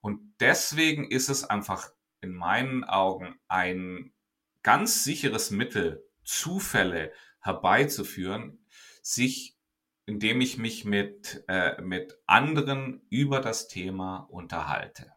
Und 0.00 0.20
deswegen 0.40 1.10
ist 1.10 1.28
es 1.28 1.44
einfach 1.44 1.88
in 2.24 2.32
meinen 2.32 2.84
Augen 2.84 3.38
ein 3.48 4.14
ganz 4.62 5.04
sicheres 5.04 5.50
Mittel, 5.50 6.02
Zufälle 6.24 7.12
herbeizuführen, 7.40 8.66
sich, 9.02 9.58
indem 10.06 10.40
ich 10.40 10.56
mich 10.56 10.86
mit, 10.86 11.44
äh, 11.48 11.80
mit 11.82 12.18
anderen 12.26 13.06
über 13.10 13.40
das 13.40 13.68
Thema 13.68 14.26
unterhalte. 14.30 15.12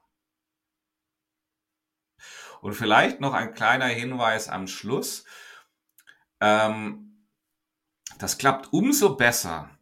Und 2.60 2.74
vielleicht 2.74 3.22
noch 3.22 3.34
ein 3.34 3.54
kleiner 3.54 3.88
Hinweis 3.88 4.50
am 4.50 4.68
Schluss. 4.68 5.26
Ähm, 6.42 7.30
das 8.20 8.38
klappt 8.38 8.74
umso 8.74 9.16
besser, 9.16 9.80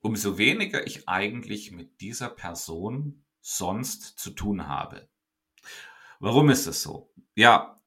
umso 0.00 0.36
weniger 0.36 0.86
ich 0.86 1.08
eigentlich 1.08 1.70
mit 1.70 2.02
dieser 2.02 2.28
Person 2.28 3.24
sonst 3.40 4.18
zu 4.18 4.30
tun 4.32 4.66
habe. 4.66 5.08
Warum 6.22 6.50
ist 6.50 6.68
es 6.68 6.82
so? 6.82 7.12
Ja, 7.34 7.82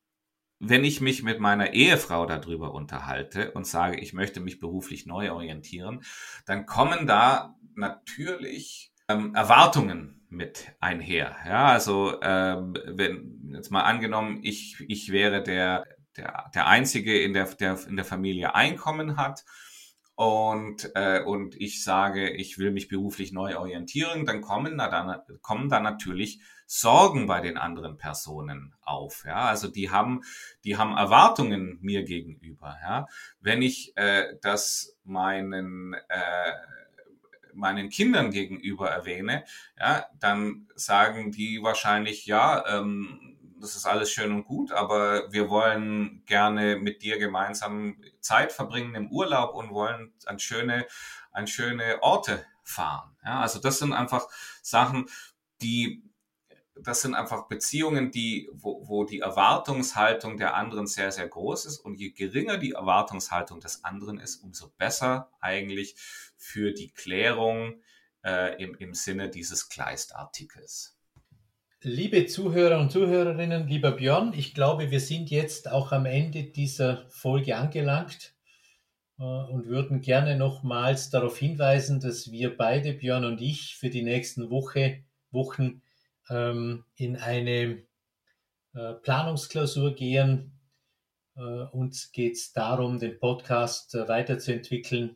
wenn 0.59 0.83
ich 0.83 0.99
mich 0.99 1.23
mit 1.23 1.39
meiner 1.39 1.71
Ehefrau 1.71 2.25
darüber 2.25 2.73
unterhalte 2.73 3.51
und 3.53 3.65
sage, 3.65 3.97
ich 3.97 4.11
möchte 4.11 4.41
mich 4.41 4.59
beruflich 4.59 5.05
neu 5.05 5.31
orientieren, 5.31 6.03
dann 6.45 6.65
kommen 6.65 7.07
da 7.07 7.55
natürlich 7.75 8.91
ähm, 9.07 9.33
Erwartungen 9.35 10.27
mit 10.27 10.73
einher. 10.81 11.37
Ja, 11.47 11.67
also 11.67 12.19
ähm, 12.21 12.73
wenn 12.85 13.51
jetzt 13.53 13.71
mal 13.71 13.83
angenommen, 13.83 14.41
ich, 14.43 14.83
ich 14.85 15.13
wäre 15.13 15.41
der, 15.41 15.85
der, 16.17 16.51
der 16.53 16.67
Einzige 16.67 17.17
in 17.17 17.31
der, 17.31 17.45
der 17.45 17.79
in 17.87 17.95
der 17.95 18.03
Familie 18.03 18.53
Einkommen 18.53 19.15
hat 19.15 19.45
und, 20.15 20.91
äh, 20.95 21.23
und 21.23 21.55
ich 21.55 21.85
sage, 21.85 22.31
ich 22.31 22.57
will 22.57 22.71
mich 22.71 22.89
beruflich 22.89 23.31
neu 23.31 23.57
orientieren, 23.57 24.25
dann 24.25 24.41
kommen 24.41 24.77
da, 24.77 24.89
dann, 24.89 25.21
kommen 25.41 25.69
da 25.69 25.79
natürlich 25.79 26.41
Sorgen 26.65 27.27
bei 27.27 27.41
den 27.41 27.57
anderen 27.57 27.97
Personen 27.97 28.73
auf. 28.81 29.23
Ja, 29.25 29.45
also 29.45 29.67
die 29.67 29.91
haben, 29.91 30.21
die 30.63 30.77
haben 30.77 30.97
Erwartungen 30.97 31.77
mir 31.81 32.03
gegenüber. 32.03 32.77
Ja, 32.81 33.07
wenn 33.39 33.61
ich 33.61 33.95
äh, 33.97 34.35
das 34.41 34.97
meinen 35.03 35.93
äh, 35.93 36.53
meinen 37.53 37.89
Kindern 37.89 38.31
gegenüber 38.31 38.89
erwähne, 38.89 39.45
ja, 39.79 40.05
dann 40.19 40.67
sagen 40.75 41.31
die 41.31 41.63
wahrscheinlich, 41.63 42.25
ja, 42.25 42.65
ähm, 42.67 43.35
das 43.59 43.75
ist 43.75 43.85
alles 43.85 44.11
schön 44.11 44.31
und 44.31 44.43
gut, 44.43 44.71
aber 44.71 45.31
wir 45.31 45.49
wollen 45.49 46.23
gerne 46.25 46.75
mit 46.75 47.01
dir 47.01 47.17
gemeinsam 47.17 47.97
Zeit 48.19 48.51
verbringen 48.51 48.95
im 48.95 49.09
Urlaub 49.09 49.55
und 49.55 49.71
wollen 49.71 50.13
an 50.25 50.39
schöne, 50.39 50.85
an 51.31 51.47
schöne 51.47 52.03
Orte 52.03 52.45
fahren. 52.63 53.15
Ja, 53.23 53.39
also 53.39 53.59
das 53.59 53.79
sind 53.79 53.93
einfach 53.93 54.27
Sachen, 54.61 55.07
die 55.61 56.03
das 56.81 57.01
sind 57.01 57.13
einfach 57.13 57.47
Beziehungen, 57.47 58.11
die, 58.11 58.49
wo, 58.51 58.87
wo 58.87 59.05
die 59.05 59.19
Erwartungshaltung 59.19 60.37
der 60.37 60.55
anderen 60.55 60.87
sehr, 60.87 61.11
sehr 61.11 61.27
groß 61.27 61.65
ist. 61.65 61.79
Und 61.79 61.95
je 61.95 62.11
geringer 62.11 62.57
die 62.57 62.71
Erwartungshaltung 62.71 63.59
des 63.59 63.83
anderen 63.85 64.19
ist, 64.19 64.37
umso 64.37 64.69
besser 64.77 65.29
eigentlich 65.39 65.95
für 66.35 66.73
die 66.73 66.89
Klärung 66.89 67.81
äh, 68.23 68.61
im, 68.61 68.75
im 68.75 68.93
Sinne 68.93 69.29
dieses 69.29 69.69
Kleist-Artikels. 69.69 70.97
Liebe 71.81 72.25
Zuhörer 72.25 72.79
und 72.79 72.91
Zuhörerinnen, 72.91 73.67
lieber 73.67 73.91
Björn, 73.91 74.33
ich 74.35 74.53
glaube, 74.53 74.91
wir 74.91 74.99
sind 74.99 75.29
jetzt 75.29 75.71
auch 75.71 75.91
am 75.91 76.05
Ende 76.05 76.43
dieser 76.43 77.05
Folge 77.09 77.55
angelangt 77.55 78.33
äh, 79.17 79.23
und 79.23 79.67
würden 79.67 80.01
gerne 80.01 80.35
nochmals 80.35 81.09
darauf 81.09 81.37
hinweisen, 81.37 82.01
dass 82.01 82.31
wir 82.31 82.57
beide, 82.57 82.93
Björn 82.93 83.23
und 83.23 83.39
ich, 83.39 83.77
für 83.77 83.89
die 83.89 84.03
nächsten 84.03 84.49
Woche, 84.49 85.03
Wochen 85.31 85.81
ähm, 86.29 86.85
in 86.95 87.17
eine 87.17 87.83
äh, 88.73 88.93
Planungsklausur 88.93 89.95
gehen. 89.95 90.59
Äh, 91.35 91.41
uns 91.71 92.11
geht 92.11 92.33
es 92.33 92.53
darum, 92.53 92.99
den 92.99 93.19
Podcast 93.19 93.95
äh, 93.95 94.07
weiterzuentwickeln, 94.07 95.15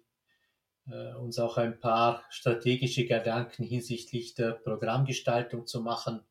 äh, 0.88 1.13
uns 1.15 1.39
auch 1.39 1.58
ein 1.58 1.80
paar 1.80 2.24
strategische 2.30 3.06
Gedanken 3.06 3.63
hinsichtlich 3.63 4.34
der 4.36 4.52
Programmgestaltung 4.52 5.67
zu 5.67 5.82
machen. 5.82 6.22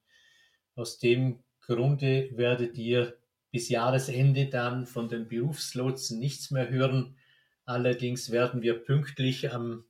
Aus 0.75 0.99
dem 0.99 1.43
Grunde 1.61 2.31
werdet 2.37 2.79
ihr 2.79 3.19
bis 3.51 3.69
Jahresende 3.69 4.47
dann 4.47 4.87
von 4.87 5.09
den 5.09 5.29
Berufslotsen 5.29 6.19
nichts 6.19 6.51
mehr 6.51 6.69
hören. 6.69 7.17
Allerdings 7.65 8.31
werden 8.31 8.63
wir 8.63 8.83
pünktlich 8.83 9.53
am, 9.53 9.85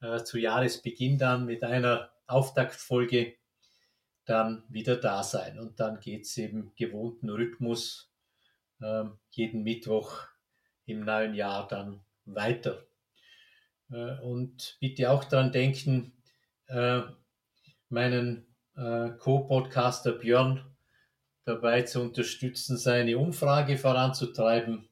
äh, 0.00 0.22
zu 0.22 0.38
Jahresbeginn 0.38 1.18
dann 1.18 1.46
mit 1.46 1.62
einer 1.62 2.10
Auftaktfolge 2.26 3.34
dann 4.24 4.64
wieder 4.68 4.96
da 4.96 5.22
sein. 5.22 5.58
Und 5.58 5.80
dann 5.80 6.00
geht 6.00 6.22
es 6.22 6.36
im 6.36 6.72
gewohnten 6.76 7.28
Rhythmus 7.28 8.10
äh, 8.80 9.04
jeden 9.30 9.62
Mittwoch 9.62 10.26
im 10.86 11.04
neuen 11.04 11.34
Jahr 11.34 11.68
dann 11.68 12.04
weiter. 12.24 12.86
Äh, 13.90 14.18
und 14.20 14.76
bitte 14.80 15.10
auch 15.10 15.24
daran 15.24 15.52
denken, 15.52 16.12
äh, 16.66 17.02
meinen 17.88 18.46
äh, 18.76 19.10
Co-Podcaster 19.18 20.12
Björn 20.12 20.64
dabei 21.44 21.82
zu 21.82 22.00
unterstützen, 22.00 22.76
seine 22.76 23.18
Umfrage 23.18 23.76
voranzutreiben. 23.76 24.88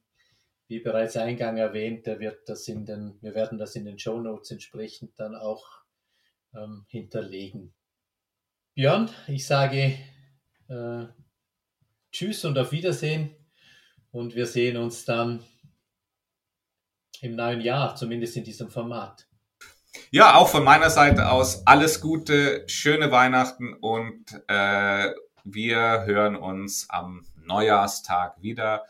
Wie 0.68 0.80
bereits 0.80 1.16
eingang 1.16 1.56
erwähnt, 1.56 2.06
der 2.06 2.20
wird 2.20 2.48
das 2.48 2.68
in 2.68 2.86
den, 2.86 3.18
wir 3.20 3.34
werden 3.34 3.58
das 3.58 3.74
in 3.76 3.84
den 3.84 3.98
Show 3.98 4.20
Notes 4.20 4.50
entsprechend 4.50 5.18
dann 5.18 5.34
auch 5.34 5.66
ähm, 6.54 6.84
hinterlegen. 6.88 7.74
Björn, 8.74 9.10
ich 9.28 9.46
sage 9.46 9.98
äh, 10.68 11.04
Tschüss 12.10 12.44
und 12.46 12.58
auf 12.58 12.72
Wiedersehen 12.72 13.34
und 14.12 14.34
wir 14.34 14.46
sehen 14.46 14.78
uns 14.78 15.04
dann 15.04 15.42
im 17.20 17.36
neuen 17.36 17.60
Jahr, 17.60 17.94
zumindest 17.96 18.36
in 18.36 18.44
diesem 18.44 18.70
Format. 18.70 19.28
Ja, 20.10 20.36
auch 20.36 20.48
von 20.48 20.64
meiner 20.64 20.88
Seite 20.88 21.30
aus 21.30 21.66
alles 21.66 22.00
Gute, 22.00 22.64
schöne 22.66 23.10
Weihnachten 23.10 23.74
und 23.74 24.24
äh, 24.48 25.10
wir 25.44 26.04
hören 26.06 26.36
uns 26.36 26.88
am 26.88 27.26
Neujahrstag 27.36 28.40
wieder. 28.40 28.84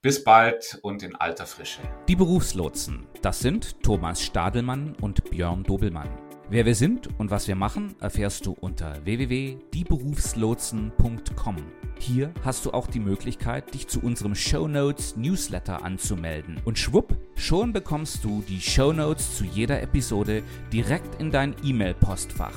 Bis 0.00 0.22
bald 0.24 0.78
und 0.82 1.02
in 1.02 1.16
alter 1.16 1.44
Frische. 1.44 1.80
Die 2.06 2.16
Berufslotsen, 2.16 3.06
das 3.20 3.40
sind 3.40 3.82
Thomas 3.82 4.22
Stadelmann 4.22 4.94
und 5.00 5.28
Björn 5.28 5.64
Dobelmann. 5.64 6.27
Wer 6.50 6.64
wir 6.64 6.74
sind 6.74 7.10
und 7.18 7.30
was 7.30 7.46
wir 7.46 7.56
machen, 7.56 7.94
erfährst 8.00 8.46
du 8.46 8.56
unter 8.58 9.04
www.dieberufslotsen.com. 9.04 11.56
Hier 11.98 12.32
hast 12.42 12.64
du 12.64 12.70
auch 12.70 12.86
die 12.86 13.00
Möglichkeit, 13.00 13.74
dich 13.74 13.86
zu 13.86 14.00
unserem 14.00 14.34
Shownotes 14.34 15.18
Newsletter 15.18 15.84
anzumelden. 15.84 16.58
Und 16.64 16.78
schwupp, 16.78 17.18
schon 17.34 17.74
bekommst 17.74 18.24
du 18.24 18.42
die 18.48 18.62
Shownotes 18.62 19.36
zu 19.36 19.44
jeder 19.44 19.82
Episode 19.82 20.42
direkt 20.72 21.20
in 21.20 21.30
dein 21.30 21.54
E-Mail-Postfach. 21.62 22.56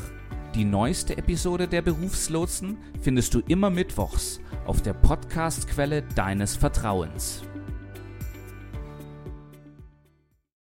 Die 0.56 0.64
neueste 0.64 1.18
Episode 1.18 1.68
der 1.68 1.82
Berufslotsen 1.82 2.78
findest 3.02 3.34
du 3.34 3.42
immer 3.50 3.70
mittwochs 3.70 4.40
auf 4.66 4.82
der 4.82 4.94
Podcast-Quelle 4.94 6.04
deines 6.16 6.56
Vertrauens. 6.56 7.44